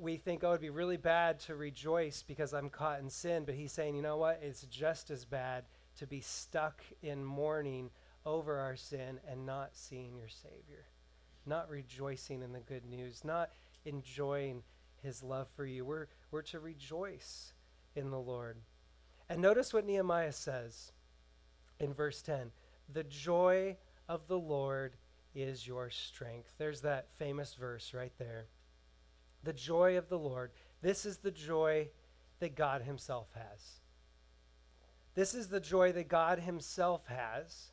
we 0.00 0.16
think, 0.16 0.42
oh, 0.42 0.50
it'd 0.50 0.60
be 0.60 0.70
really 0.70 0.96
bad 0.96 1.38
to 1.40 1.54
rejoice 1.54 2.22
because 2.22 2.52
I'm 2.52 2.68
caught 2.68 2.98
in 2.98 3.10
sin. 3.10 3.44
But 3.44 3.54
he's 3.54 3.72
saying, 3.72 3.94
you 3.94 4.02
know 4.02 4.16
what? 4.16 4.42
It's 4.42 4.62
just 4.62 5.10
as 5.10 5.24
bad 5.24 5.66
to 5.96 6.06
be 6.06 6.20
stuck 6.20 6.82
in 7.02 7.22
mourning 7.22 7.90
over 8.24 8.56
our 8.56 8.74
sin 8.74 9.20
and 9.28 9.46
not 9.46 9.76
seeing 9.76 10.16
your 10.16 10.28
Savior, 10.28 10.86
not 11.44 11.68
rejoicing 11.68 12.42
in 12.42 12.52
the 12.52 12.60
good 12.60 12.86
news, 12.86 13.22
not 13.22 13.52
enjoying 13.84 14.64
his 15.02 15.22
love 15.22 15.48
for 15.54 15.64
you. 15.64 15.84
We're, 15.84 16.06
we're 16.30 16.42
to 16.42 16.60
rejoice 16.60 17.52
in 17.94 18.10
the 18.10 18.18
Lord. 18.18 18.58
And 19.28 19.40
notice 19.40 19.72
what 19.72 19.86
Nehemiah 19.86 20.32
says 20.32 20.92
in 21.80 21.92
verse 21.92 22.22
10 22.22 22.50
The 22.92 23.04
joy 23.04 23.76
of 24.08 24.26
the 24.28 24.38
Lord 24.38 24.96
is 25.34 25.66
your 25.66 25.90
strength. 25.90 26.54
There's 26.58 26.80
that 26.82 27.08
famous 27.18 27.54
verse 27.54 27.92
right 27.92 28.12
there. 28.18 28.46
The 29.42 29.52
joy 29.52 29.98
of 29.98 30.08
the 30.08 30.18
Lord. 30.18 30.52
This 30.82 31.04
is 31.04 31.18
the 31.18 31.30
joy 31.30 31.88
that 32.40 32.54
God 32.54 32.82
Himself 32.82 33.28
has. 33.34 33.80
This 35.14 35.34
is 35.34 35.48
the 35.48 35.60
joy 35.60 35.92
that 35.92 36.08
God 36.08 36.38
Himself 36.38 37.06
has. 37.06 37.70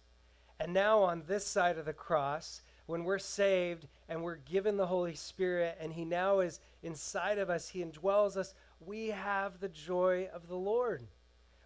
And 0.60 0.74
now, 0.74 1.00
on 1.00 1.24
this 1.28 1.46
side 1.46 1.78
of 1.78 1.86
the 1.86 1.94
cross, 1.94 2.62
when 2.86 3.04
we're 3.04 3.20
saved 3.20 3.88
and 4.10 4.24
we're 4.24 4.36
given 4.36 4.78
the 4.78 4.88
Holy 4.88 5.16
Spirit 5.16 5.78
and 5.80 5.94
He 5.94 6.06
now 6.06 6.40
is 6.40 6.60
inside 6.82 7.38
of 7.38 7.50
us, 7.50 7.70
He 7.70 7.84
indwells 7.84 8.38
us, 8.38 8.54
we 8.80 9.08
have 9.08 9.60
the 9.60 9.70
joy 9.70 10.30
of 10.34 10.48
the 10.48 10.56
Lord. 10.56 11.08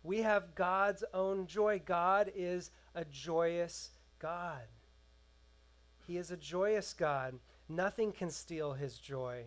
We 0.04 0.22
have 0.22 0.56
God's 0.56 1.04
own 1.14 1.48
joy. 1.48 1.82
God 1.84 2.32
is 2.36 2.72
a 2.96 3.04
joyous 3.06 3.90
God. 4.20 4.62
He 6.06 6.18
is 6.18 6.32
a 6.32 6.38
joyous 6.38 6.94
God. 6.94 7.40
Nothing 7.68 8.12
can 8.12 8.30
steal 8.30 8.74
His 8.74 8.98
joy. 8.98 9.46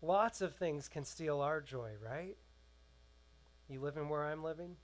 Lots 0.00 0.40
of 0.40 0.54
things 0.54 0.88
can 0.88 1.04
steal 1.04 1.40
our 1.40 1.60
joy, 1.60 1.90
right? 2.02 2.36
You 3.68 3.80
living 3.80 4.08
where 4.08 4.24
I'm 4.24 4.44
living? 4.44 4.76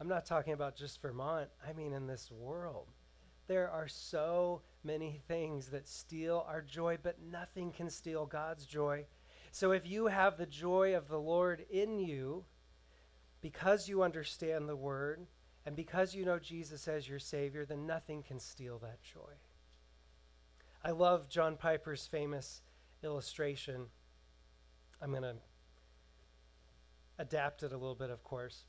I'm 0.00 0.08
not 0.08 0.26
talking 0.26 0.52
about 0.52 0.76
just 0.76 1.00
Vermont, 1.00 1.48
I 1.66 1.72
mean 1.72 1.92
in 1.92 2.06
this 2.06 2.30
world. 2.30 2.86
There 3.46 3.70
are 3.70 3.88
so 3.88 4.62
many 4.82 5.20
things 5.28 5.68
that 5.68 5.88
steal 5.88 6.44
our 6.48 6.62
joy, 6.62 6.98
but 7.02 7.22
nothing 7.22 7.72
can 7.72 7.90
steal 7.90 8.26
God's 8.26 8.66
joy. 8.66 9.06
So 9.52 9.72
if 9.72 9.86
you 9.86 10.06
have 10.06 10.36
the 10.36 10.46
joy 10.46 10.96
of 10.96 11.08
the 11.08 11.20
Lord 11.20 11.64
in 11.70 11.98
you, 11.98 12.44
because 13.40 13.88
you 13.88 14.02
understand 14.02 14.68
the 14.68 14.76
word, 14.76 15.26
and 15.64 15.76
because 15.76 16.14
you 16.14 16.24
know 16.24 16.38
Jesus 16.38 16.88
as 16.88 17.08
your 17.08 17.18
Savior, 17.18 17.64
then 17.64 17.86
nothing 17.86 18.22
can 18.22 18.38
steal 18.38 18.78
that 18.78 19.02
joy. 19.02 19.32
I 20.84 20.90
love 20.90 21.28
John 21.28 21.56
Piper's 21.56 22.06
famous 22.06 22.62
illustration. 23.02 23.86
I'm 25.00 25.10
going 25.10 25.22
to 25.22 25.36
adapt 27.18 27.62
it 27.62 27.72
a 27.72 27.76
little 27.76 27.94
bit, 27.94 28.10
of 28.10 28.22
course. 28.22 28.64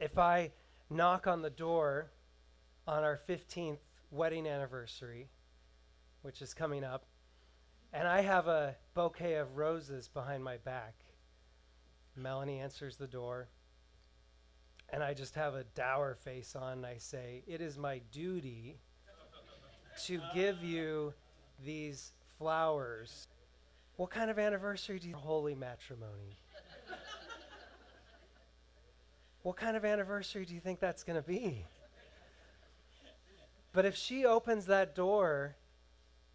If 0.00 0.18
I 0.18 0.52
knock 0.90 1.26
on 1.26 1.42
the 1.42 1.50
door 1.50 2.10
on 2.88 3.04
our 3.04 3.20
15th 3.28 3.80
wedding 4.10 4.46
anniversary, 4.46 5.28
which 6.22 6.40
is 6.40 6.54
coming 6.54 6.82
up, 6.82 7.04
and 7.92 8.08
I 8.08 8.22
have 8.22 8.48
a 8.48 8.76
bouquet 8.94 9.34
of 9.34 9.58
roses 9.58 10.08
behind 10.08 10.42
my 10.42 10.56
back. 10.56 10.94
Melanie 12.16 12.60
answers 12.60 12.96
the 12.96 13.06
door, 13.06 13.50
and 14.88 15.02
I 15.02 15.12
just 15.12 15.34
have 15.34 15.54
a 15.54 15.64
dour 15.74 16.14
face 16.14 16.56
on, 16.56 16.78
and 16.78 16.86
I 16.86 16.96
say, 16.96 17.42
It 17.46 17.60
is 17.60 17.76
my 17.76 18.00
duty 18.10 18.78
to 20.06 20.22
give 20.34 20.64
you 20.64 21.12
these 21.62 22.12
flowers. 22.38 23.28
What 23.96 24.08
kind 24.08 24.30
of 24.30 24.38
anniversary 24.38 24.98
do 24.98 25.10
you 25.10 25.16
holy 25.16 25.54
matrimony? 25.54 26.38
what 29.42 29.56
kind 29.58 29.76
of 29.76 29.84
anniversary 29.84 30.46
do 30.46 30.54
you 30.54 30.60
think 30.60 30.80
that's 30.80 31.04
going 31.04 31.22
to 31.22 31.28
be? 31.28 31.66
But 33.78 33.86
if 33.86 33.94
she 33.94 34.24
opens 34.24 34.66
that 34.66 34.96
door 34.96 35.54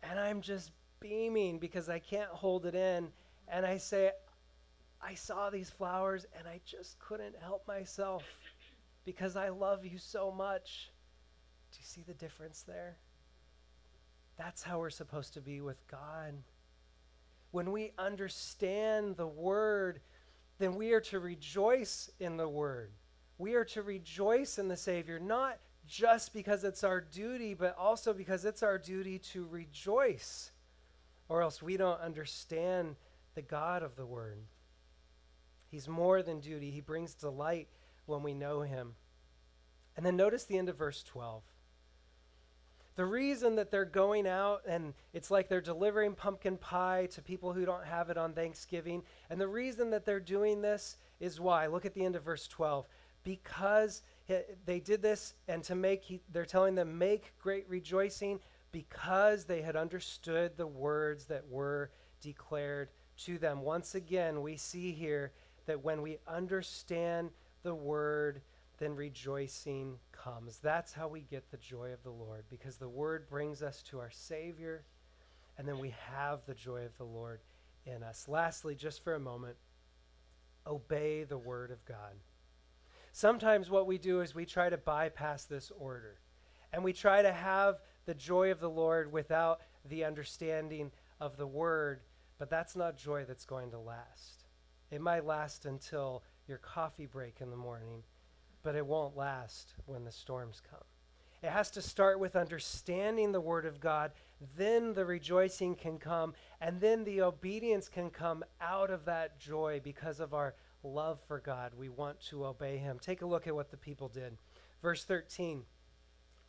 and 0.01 0.17
I'm 0.17 0.39
just 0.39 0.71
beaming 1.01 1.59
because 1.59 1.89
I 1.89 1.99
can't 1.99 2.29
hold 2.29 2.65
it 2.65 2.73
in. 2.73 3.09
And 3.49 3.65
I 3.65 3.79
say, 3.79 4.11
I 5.01 5.15
saw 5.15 5.49
these 5.49 5.69
flowers 5.69 6.25
and 6.39 6.47
I 6.47 6.61
just 6.65 6.97
couldn't 6.99 7.35
help 7.37 7.67
myself 7.67 8.23
because 9.03 9.35
I 9.35 9.49
love 9.49 9.85
you 9.85 9.97
so 9.97 10.31
much. 10.31 10.89
Do 11.73 11.79
you 11.81 11.85
see 11.85 12.03
the 12.07 12.13
difference 12.13 12.61
there? 12.61 12.95
That's 14.37 14.63
how 14.63 14.79
we're 14.79 14.89
supposed 14.89 15.33
to 15.33 15.41
be 15.41 15.59
with 15.59 15.85
God. 15.89 16.35
When 17.51 17.73
we 17.73 17.91
understand 17.97 19.17
the 19.17 19.27
Word, 19.27 19.99
then 20.59 20.75
we 20.75 20.93
are 20.93 21.01
to 21.01 21.19
rejoice 21.19 22.09
in 22.21 22.37
the 22.37 22.47
Word. 22.47 22.93
We 23.37 23.55
are 23.55 23.65
to 23.65 23.81
rejoice 23.81 24.59
in 24.59 24.69
the 24.69 24.77
Savior, 24.77 25.19
not 25.19 25.59
just 25.87 26.33
because 26.33 26.63
it's 26.63 26.83
our 26.83 27.01
duty, 27.01 27.53
but 27.53 27.75
also 27.77 28.13
because 28.13 28.45
it's 28.45 28.63
our 28.63 28.77
duty 28.77 29.19
to 29.19 29.45
rejoice 29.45 30.51
or 31.29 31.41
else 31.41 31.61
we 31.61 31.77
don't 31.77 31.99
understand 31.99 32.95
the 33.35 33.41
God 33.41 33.83
of 33.83 33.95
the 33.95 34.05
Word. 34.05 34.37
He's 35.69 35.87
more 35.87 36.21
than 36.21 36.39
duty, 36.39 36.69
He 36.69 36.81
brings 36.81 37.13
delight 37.15 37.67
when 38.05 38.23
we 38.23 38.33
know 38.33 38.61
Him. 38.61 38.93
And 39.95 40.05
then 40.05 40.15
notice 40.15 40.45
the 40.45 40.57
end 40.57 40.69
of 40.69 40.77
verse 40.77 41.03
12. 41.03 41.43
The 42.95 43.05
reason 43.05 43.55
that 43.55 43.71
they're 43.71 43.85
going 43.85 44.27
out 44.27 44.61
and 44.67 44.93
it's 45.13 45.31
like 45.31 45.49
they're 45.49 45.61
delivering 45.61 46.13
pumpkin 46.13 46.57
pie 46.57 47.07
to 47.11 47.23
people 47.23 47.51
who 47.51 47.65
don't 47.65 47.85
have 47.85 48.11
it 48.11 48.17
on 48.17 48.33
Thanksgiving, 48.33 49.01
and 49.31 49.41
the 49.41 49.47
reason 49.47 49.89
that 49.89 50.05
they're 50.05 50.19
doing 50.19 50.61
this 50.61 50.97
is 51.19 51.39
why. 51.39 51.65
Look 51.65 51.85
at 51.85 51.95
the 51.95 52.05
end 52.05 52.15
of 52.15 52.23
verse 52.23 52.47
12. 52.47 52.87
Because 53.23 54.03
they 54.27 54.79
did 54.79 55.01
this, 55.01 55.33
and 55.47 55.63
to 55.65 55.75
make, 55.75 56.21
they're 56.31 56.45
telling 56.45 56.75
them, 56.75 56.97
make 56.97 57.33
great 57.39 57.67
rejoicing 57.67 58.39
because 58.71 59.45
they 59.45 59.61
had 59.61 59.75
understood 59.75 60.57
the 60.57 60.67
words 60.67 61.25
that 61.25 61.47
were 61.47 61.91
declared 62.21 62.89
to 63.17 63.37
them. 63.37 63.61
Once 63.61 63.95
again, 63.95 64.41
we 64.41 64.55
see 64.55 64.91
here 64.91 65.33
that 65.65 65.83
when 65.83 66.01
we 66.01 66.17
understand 66.27 67.29
the 67.63 67.75
word, 67.75 68.41
then 68.79 68.95
rejoicing 68.95 69.97
comes. 70.11 70.57
That's 70.57 70.93
how 70.93 71.07
we 71.07 71.21
get 71.21 71.51
the 71.51 71.57
joy 71.57 71.93
of 71.93 72.01
the 72.03 72.09
Lord, 72.09 72.45
because 72.49 72.77
the 72.77 72.89
word 72.89 73.29
brings 73.29 73.61
us 73.61 73.83
to 73.83 73.99
our 73.99 74.11
Savior, 74.11 74.83
and 75.57 75.67
then 75.67 75.79
we 75.79 75.93
have 76.11 76.45
the 76.45 76.55
joy 76.55 76.85
of 76.85 76.97
the 76.97 77.03
Lord 77.03 77.41
in 77.85 78.01
us. 78.01 78.27
Lastly, 78.27 78.73
just 78.73 79.03
for 79.03 79.13
a 79.15 79.19
moment, 79.19 79.57
obey 80.65 81.23
the 81.23 81.37
word 81.37 81.69
of 81.69 81.83
God. 81.85 82.13
Sometimes 83.15 83.69
what 83.69 83.85
we 83.85 83.99
do 83.99 84.21
is 84.21 84.33
we 84.33 84.43
try 84.43 84.69
to 84.69 84.77
bypass 84.77 85.45
this 85.45 85.71
order, 85.77 86.19
and 86.73 86.83
we 86.83 86.93
try 86.93 87.21
to 87.21 87.31
have 87.31 87.79
the 88.07 88.15
joy 88.15 88.49
of 88.49 88.59
the 88.59 88.69
Lord 88.69 89.11
without 89.13 89.61
the 89.87 90.03
understanding 90.03 90.91
of 91.21 91.37
the 91.37 91.45
word, 91.45 92.01
but 92.39 92.49
that's 92.49 92.75
not 92.75 92.97
joy 92.97 93.23
that's 93.23 93.45
going 93.45 93.69
to 93.69 93.77
last. 93.77 94.45
It 94.89 94.99
might 94.99 95.27
last 95.27 95.67
until 95.67 96.23
your 96.47 96.57
coffee 96.57 97.05
break 97.05 97.39
in 97.39 97.51
the 97.51 97.55
morning, 97.55 98.01
but 98.63 98.75
it 98.75 98.85
won't 98.85 99.15
last 99.15 99.75
when 99.85 100.03
the 100.03 100.11
storms 100.11 100.59
come. 100.67 100.81
It 101.43 101.51
has 101.51 101.69
to 101.71 101.83
start 101.83 102.19
with 102.19 102.35
understanding 102.35 103.31
the 103.31 103.41
Word 103.41 103.67
of 103.67 103.79
God. 103.79 104.11
Then 104.57 104.93
the 104.93 105.05
rejoicing 105.05 105.75
can 105.75 105.99
come, 105.99 106.33
and 106.59 106.81
then 106.81 107.03
the 107.03 107.21
obedience 107.21 107.89
can 107.89 108.09
come 108.09 108.43
out 108.59 108.89
of 108.89 109.05
that 109.05 109.39
joy 109.39 109.81
because 109.83 110.19
of 110.19 110.33
our 110.33 110.55
love 110.83 111.19
for 111.27 111.39
God. 111.39 111.73
We 111.77 111.89
want 111.89 112.19
to 112.29 112.45
obey 112.45 112.77
Him. 112.77 112.99
Take 112.99 113.21
a 113.21 113.25
look 113.25 113.47
at 113.47 113.55
what 113.55 113.71
the 113.71 113.77
people 113.77 114.09
did. 114.09 114.37
Verse 114.81 115.03
13 115.03 115.63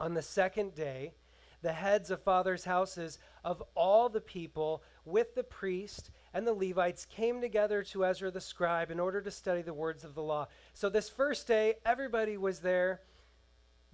On 0.00 0.14
the 0.14 0.22
second 0.22 0.74
day, 0.74 1.12
the 1.64 1.72
heads 1.72 2.10
of 2.10 2.22
fathers' 2.22 2.64
houses 2.64 3.18
of 3.42 3.62
all 3.74 4.10
the 4.10 4.20
people 4.20 4.82
with 5.06 5.34
the 5.34 5.42
priest 5.42 6.10
and 6.34 6.46
the 6.46 6.52
Levites 6.52 7.06
came 7.06 7.40
together 7.40 7.82
to 7.84 8.04
Ezra 8.04 8.30
the 8.30 8.40
scribe 8.40 8.90
in 8.90 9.00
order 9.00 9.22
to 9.22 9.30
study 9.30 9.62
the 9.62 9.72
words 9.72 10.04
of 10.04 10.14
the 10.14 10.22
law. 10.22 10.46
So 10.74 10.90
this 10.90 11.08
first 11.08 11.46
day, 11.46 11.76
everybody 11.86 12.36
was 12.36 12.58
there. 12.58 13.00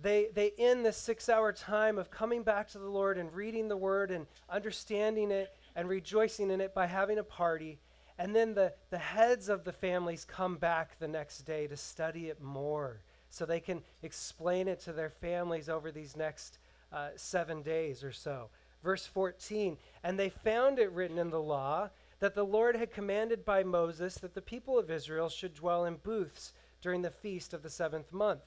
They, 0.03 0.31
they 0.35 0.53
end 0.59 0.85
this 0.85 0.97
six 0.97 1.29
hour 1.29 1.53
time 1.53 1.97
of 1.97 2.11
coming 2.11 2.43
back 2.43 2.69
to 2.71 2.79
the 2.79 2.89
Lord 2.89 3.19
and 3.19 3.33
reading 3.33 3.69
the 3.69 3.77
word 3.77 4.11
and 4.11 4.27
understanding 4.49 5.31
it 5.31 5.55
and 5.77 5.89
rejoicing 5.89 6.51
in 6.51 6.61
it 6.61 6.75
by 6.75 6.87
having 6.87 7.19
a 7.19 7.25
party. 7.25 7.79
And 8.21 8.37
then 8.37 8.53
the, 8.53 8.75
the 8.91 8.99
heads 8.99 9.49
of 9.49 9.65
the 9.65 9.73
families 9.73 10.27
come 10.27 10.59
back 10.59 10.99
the 10.99 11.09
next 11.09 11.39
day 11.47 11.67
to 11.67 11.77
study 11.77 12.29
it 12.29 12.39
more 12.39 13.01
so 13.31 13.47
they 13.47 13.61
can 13.61 13.81
explain 14.03 14.69
it 14.69 14.79
to 14.81 14.93
their 14.93 15.09
families 15.09 15.71
over 15.71 15.91
these 15.91 16.15
next 16.19 16.59
uh, 16.93 17.09
seven 17.17 17.63
days 17.63 18.05
or 18.05 18.13
so. 18.13 18.51
Verse 18.85 19.07
14, 19.07 19.79
and 20.05 20.19
they 20.19 20.29
found 20.29 20.79
it 20.79 20.93
written 20.93 21.17
in 21.17 21.31
the 21.31 21.41
law 21.41 21.89
that 22.19 22.35
the 22.35 22.45
Lord 22.45 22.77
had 22.77 22.93
commanded 22.93 23.43
by 23.43 23.63
Moses 23.63 24.17
that 24.17 24.35
the 24.35 24.43
people 24.43 24.79
of 24.79 24.91
Israel 24.91 25.31
should 25.31 25.55
dwell 25.55 25.87
in 25.87 25.97
booths 25.97 26.53
during 26.83 27.01
the 27.01 27.11
feast 27.11 27.55
of 27.55 27.63
the 27.63 27.71
seventh 27.71 28.13
month, 28.13 28.45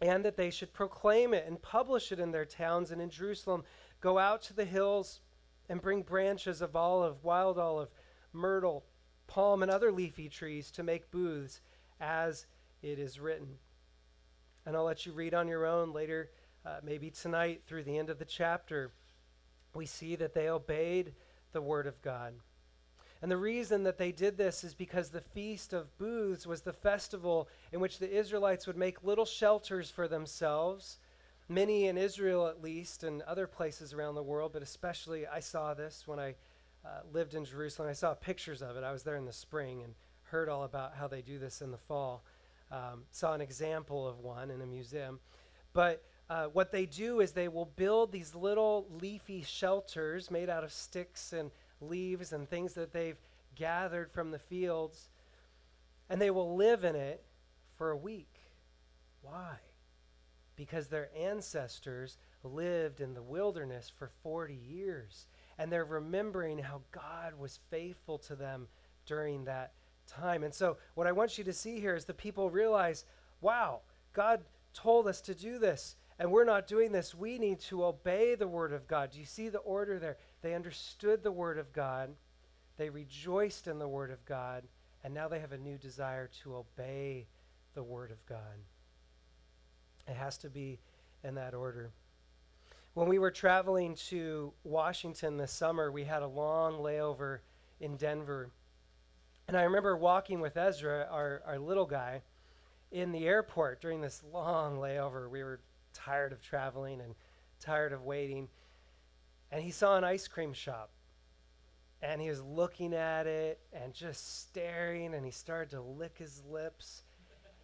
and 0.00 0.24
that 0.24 0.38
they 0.38 0.50
should 0.50 0.72
proclaim 0.72 1.34
it 1.34 1.44
and 1.46 1.60
publish 1.60 2.12
it 2.12 2.18
in 2.18 2.32
their 2.32 2.46
towns 2.46 2.92
and 2.92 3.02
in 3.02 3.10
Jerusalem. 3.10 3.62
Go 4.00 4.16
out 4.16 4.40
to 4.44 4.54
the 4.54 4.64
hills 4.64 5.20
and 5.68 5.82
bring 5.82 6.00
branches 6.00 6.62
of 6.62 6.74
olive, 6.74 7.22
wild 7.22 7.58
olive, 7.58 7.90
myrtle, 8.32 8.84
palm, 9.26 9.62
and 9.62 9.70
other 9.70 9.92
leafy 9.92 10.28
trees 10.28 10.70
to 10.72 10.82
make 10.82 11.10
booths, 11.10 11.60
as 12.00 12.46
it 12.82 12.98
is 12.98 13.20
written. 13.20 13.58
And 14.66 14.76
I'll 14.76 14.84
let 14.84 15.06
you 15.06 15.12
read 15.12 15.34
on 15.34 15.48
your 15.48 15.66
own 15.66 15.92
later 15.92 16.30
uh, 16.64 16.80
maybe 16.82 17.10
tonight 17.10 17.62
through 17.66 17.84
the 17.84 17.96
end 17.96 18.10
of 18.10 18.18
the 18.18 18.24
chapter, 18.24 18.92
we 19.74 19.86
see 19.86 20.16
that 20.16 20.34
they 20.34 20.48
obeyed 20.48 21.14
the 21.52 21.62
word 21.62 21.86
of 21.86 22.00
God. 22.02 22.34
And 23.22 23.30
the 23.30 23.36
reason 23.36 23.82
that 23.84 23.98
they 23.98 24.12
did 24.12 24.38
this 24.38 24.64
is 24.64 24.74
because 24.74 25.10
the 25.10 25.20
Feast 25.20 25.72
of 25.72 25.96
Booths 25.98 26.46
was 26.46 26.62
the 26.62 26.72
festival 26.72 27.48
in 27.72 27.80
which 27.80 27.98
the 27.98 28.10
Israelites 28.10 28.66
would 28.66 28.78
make 28.78 29.04
little 29.04 29.26
shelters 29.26 29.90
for 29.90 30.08
themselves. 30.08 30.98
Many 31.48 31.88
in 31.88 31.98
Israel, 31.98 32.46
at 32.46 32.62
least, 32.62 33.02
and 33.04 33.22
other 33.22 33.46
places 33.46 33.92
around 33.92 34.14
the 34.14 34.22
world, 34.22 34.52
but 34.52 34.62
especially 34.62 35.26
I 35.26 35.40
saw 35.40 35.74
this 35.74 36.04
when 36.06 36.18
I 36.18 36.34
uh, 36.84 37.00
lived 37.12 37.34
in 37.34 37.44
Jerusalem. 37.44 37.88
I 37.88 37.92
saw 37.92 38.14
pictures 38.14 38.62
of 38.62 38.76
it. 38.76 38.84
I 38.84 38.92
was 38.92 39.02
there 39.02 39.16
in 39.16 39.24
the 39.24 39.32
spring 39.32 39.82
and 39.82 39.94
heard 40.24 40.48
all 40.48 40.64
about 40.64 40.94
how 40.94 41.08
they 41.08 41.22
do 41.22 41.38
this 41.38 41.60
in 41.60 41.70
the 41.70 41.78
fall. 41.78 42.24
Um, 42.70 43.04
saw 43.10 43.34
an 43.34 43.40
example 43.40 44.06
of 44.06 44.20
one 44.20 44.50
in 44.50 44.60
a 44.60 44.66
museum. 44.66 45.18
But 45.72 46.02
uh, 46.28 46.46
what 46.46 46.70
they 46.70 46.86
do 46.86 47.20
is 47.20 47.32
they 47.32 47.48
will 47.48 47.70
build 47.76 48.12
these 48.12 48.34
little 48.34 48.86
leafy 49.00 49.42
shelters 49.42 50.30
made 50.30 50.48
out 50.48 50.62
of 50.62 50.72
sticks 50.72 51.32
and 51.32 51.50
leaves 51.80 52.32
and 52.32 52.48
things 52.48 52.74
that 52.74 52.92
they've 52.92 53.18
gathered 53.56 54.12
from 54.12 54.30
the 54.30 54.38
fields, 54.38 55.08
and 56.08 56.20
they 56.20 56.30
will 56.30 56.56
live 56.56 56.84
in 56.84 56.94
it 56.94 57.24
for 57.76 57.90
a 57.90 57.96
week. 57.96 58.38
Why? 59.22 59.56
Because 60.56 60.86
their 60.86 61.10
ancestors 61.16 62.18
lived 62.44 63.00
in 63.00 63.14
the 63.14 63.22
wilderness 63.22 63.90
for 63.98 64.10
40 64.22 64.54
years, 64.54 65.26
and 65.60 65.70
they're 65.70 65.84
remembering 65.84 66.58
how 66.58 66.80
God 66.90 67.38
was 67.38 67.60
faithful 67.70 68.16
to 68.20 68.34
them 68.34 68.66
during 69.04 69.44
that 69.44 69.74
time. 70.06 70.42
And 70.42 70.54
so, 70.54 70.78
what 70.94 71.06
I 71.06 71.12
want 71.12 71.36
you 71.36 71.44
to 71.44 71.52
see 71.52 71.78
here 71.78 71.94
is 71.94 72.06
the 72.06 72.14
people 72.14 72.50
realize 72.50 73.04
wow, 73.42 73.80
God 74.14 74.40
told 74.72 75.06
us 75.06 75.20
to 75.22 75.34
do 75.34 75.58
this 75.58 75.96
and 76.18 76.30
we're 76.30 76.44
not 76.44 76.66
doing 76.66 76.92
this. 76.92 77.14
We 77.14 77.38
need 77.38 77.60
to 77.60 77.84
obey 77.84 78.34
the 78.34 78.48
word 78.48 78.72
of 78.72 78.86
God. 78.86 79.10
Do 79.10 79.18
you 79.18 79.26
see 79.26 79.50
the 79.50 79.58
order 79.58 79.98
there? 79.98 80.16
They 80.40 80.54
understood 80.54 81.22
the 81.22 81.32
word 81.32 81.58
of 81.58 81.72
God, 81.74 82.10
they 82.78 82.88
rejoiced 82.88 83.66
in 83.68 83.78
the 83.78 83.88
word 83.88 84.10
of 84.10 84.24
God, 84.24 84.64
and 85.04 85.12
now 85.12 85.28
they 85.28 85.40
have 85.40 85.52
a 85.52 85.58
new 85.58 85.76
desire 85.76 86.30
to 86.42 86.56
obey 86.56 87.26
the 87.74 87.82
word 87.82 88.10
of 88.10 88.24
God. 88.24 88.64
It 90.08 90.16
has 90.16 90.38
to 90.38 90.48
be 90.48 90.78
in 91.22 91.34
that 91.34 91.52
order. 91.52 91.92
When 93.00 93.08
we 93.08 93.18
were 93.18 93.30
traveling 93.30 93.94
to 94.08 94.52
Washington 94.62 95.38
this 95.38 95.52
summer, 95.52 95.90
we 95.90 96.04
had 96.04 96.20
a 96.20 96.26
long 96.26 96.80
layover 96.80 97.38
in 97.80 97.96
Denver. 97.96 98.50
And 99.48 99.56
I 99.56 99.62
remember 99.62 99.96
walking 99.96 100.38
with 100.38 100.58
Ezra, 100.58 101.08
our, 101.10 101.40
our 101.46 101.58
little 101.58 101.86
guy, 101.86 102.20
in 102.90 103.10
the 103.10 103.26
airport 103.26 103.80
during 103.80 104.02
this 104.02 104.22
long 104.30 104.76
layover. 104.76 105.30
We 105.30 105.42
were 105.42 105.62
tired 105.94 106.30
of 106.30 106.42
traveling 106.42 107.00
and 107.00 107.14
tired 107.58 107.94
of 107.94 108.02
waiting. 108.02 108.48
And 109.50 109.62
he 109.62 109.70
saw 109.70 109.96
an 109.96 110.04
ice 110.04 110.28
cream 110.28 110.52
shop. 110.52 110.90
And 112.02 112.20
he 112.20 112.28
was 112.28 112.42
looking 112.42 112.92
at 112.92 113.26
it 113.26 113.60
and 113.72 113.94
just 113.94 114.42
staring, 114.42 115.14
and 115.14 115.24
he 115.24 115.32
started 115.32 115.70
to 115.70 115.80
lick 115.80 116.18
his 116.18 116.42
lips. 116.44 117.04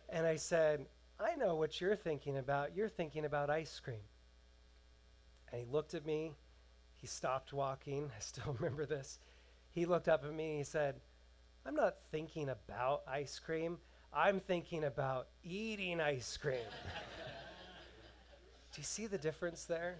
And 0.08 0.26
I 0.26 0.36
said, 0.36 0.86
I 1.20 1.34
know 1.34 1.56
what 1.56 1.78
you're 1.78 1.94
thinking 1.94 2.38
about. 2.38 2.74
You're 2.74 2.88
thinking 2.88 3.26
about 3.26 3.50
ice 3.50 3.78
cream. 3.78 4.00
And 5.50 5.60
he 5.60 5.66
looked 5.70 5.94
at 5.94 6.06
me. 6.06 6.32
He 6.96 7.06
stopped 7.06 7.52
walking. 7.52 8.10
I 8.16 8.20
still 8.20 8.56
remember 8.58 8.86
this. 8.86 9.18
He 9.70 9.86
looked 9.86 10.08
up 10.08 10.24
at 10.24 10.32
me 10.32 10.50
and 10.50 10.58
he 10.58 10.64
said, 10.64 10.96
I'm 11.66 11.74
not 11.74 11.96
thinking 12.10 12.48
about 12.48 13.02
ice 13.08 13.38
cream. 13.38 13.78
I'm 14.12 14.40
thinking 14.40 14.84
about 14.84 15.28
eating 15.42 16.00
ice 16.00 16.36
cream. 16.36 16.54
Do 18.72 18.80
you 18.80 18.84
see 18.84 19.06
the 19.06 19.18
difference 19.18 19.64
there? 19.64 19.96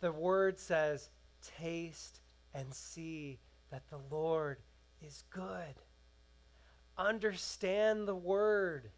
The 0.00 0.12
word 0.12 0.58
says, 0.58 1.10
taste 1.58 2.20
and 2.54 2.72
see 2.72 3.38
that 3.70 3.82
the 3.90 3.98
Lord 4.10 4.58
is 5.02 5.24
good. 5.30 5.74
Understand 6.96 8.08
the 8.08 8.14
word. 8.14 8.90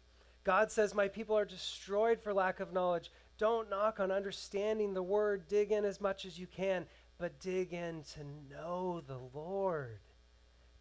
God 0.43 0.71
says, 0.71 0.95
My 0.95 1.07
people 1.07 1.37
are 1.37 1.45
destroyed 1.45 2.19
for 2.19 2.33
lack 2.33 2.59
of 2.59 2.73
knowledge. 2.73 3.11
Don't 3.41 3.71
knock 3.71 3.99
on 3.99 4.11
understanding 4.11 4.93
the 4.93 5.01
word. 5.01 5.47
Dig 5.47 5.71
in 5.71 5.83
as 5.83 5.99
much 5.99 6.25
as 6.25 6.37
you 6.37 6.45
can, 6.45 6.85
but 7.17 7.39
dig 7.39 7.73
in 7.73 8.03
to 8.13 8.19
know 8.53 9.01
the 9.07 9.17
Lord, 9.33 9.97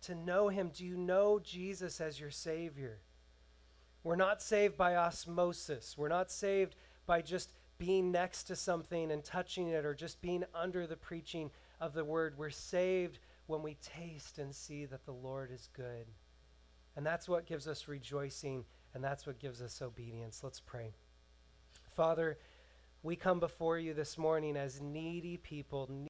to 0.02 0.14
know 0.14 0.48
Him. 0.48 0.70
Do 0.74 0.84
you 0.84 0.98
know 0.98 1.40
Jesus 1.42 2.02
as 2.02 2.20
your 2.20 2.30
Savior? 2.30 2.98
We're 4.04 4.14
not 4.14 4.42
saved 4.42 4.76
by 4.76 4.96
osmosis. 4.96 5.96
We're 5.96 6.08
not 6.08 6.30
saved 6.30 6.76
by 7.06 7.22
just 7.22 7.54
being 7.78 8.12
next 8.12 8.42
to 8.44 8.56
something 8.56 9.10
and 9.10 9.24
touching 9.24 9.68
it 9.68 9.86
or 9.86 9.94
just 9.94 10.20
being 10.20 10.44
under 10.54 10.86
the 10.86 10.96
preaching 10.98 11.50
of 11.80 11.94
the 11.94 12.04
word. 12.04 12.34
We're 12.36 12.50
saved 12.50 13.20
when 13.46 13.62
we 13.62 13.78
taste 13.80 14.38
and 14.38 14.54
see 14.54 14.84
that 14.84 15.06
the 15.06 15.12
Lord 15.12 15.50
is 15.50 15.70
good. 15.72 16.04
And 16.94 17.06
that's 17.06 17.26
what 17.26 17.46
gives 17.46 17.66
us 17.66 17.88
rejoicing 17.88 18.66
and 18.92 19.02
that's 19.02 19.26
what 19.26 19.38
gives 19.38 19.62
us 19.62 19.80
obedience. 19.80 20.44
Let's 20.44 20.60
pray. 20.60 20.92
Father, 21.96 22.38
we 23.02 23.16
come 23.16 23.40
before 23.40 23.78
you 23.78 23.94
this 23.94 24.18
morning 24.18 24.56
as 24.56 24.80
needy 24.80 25.38
people. 25.38 25.88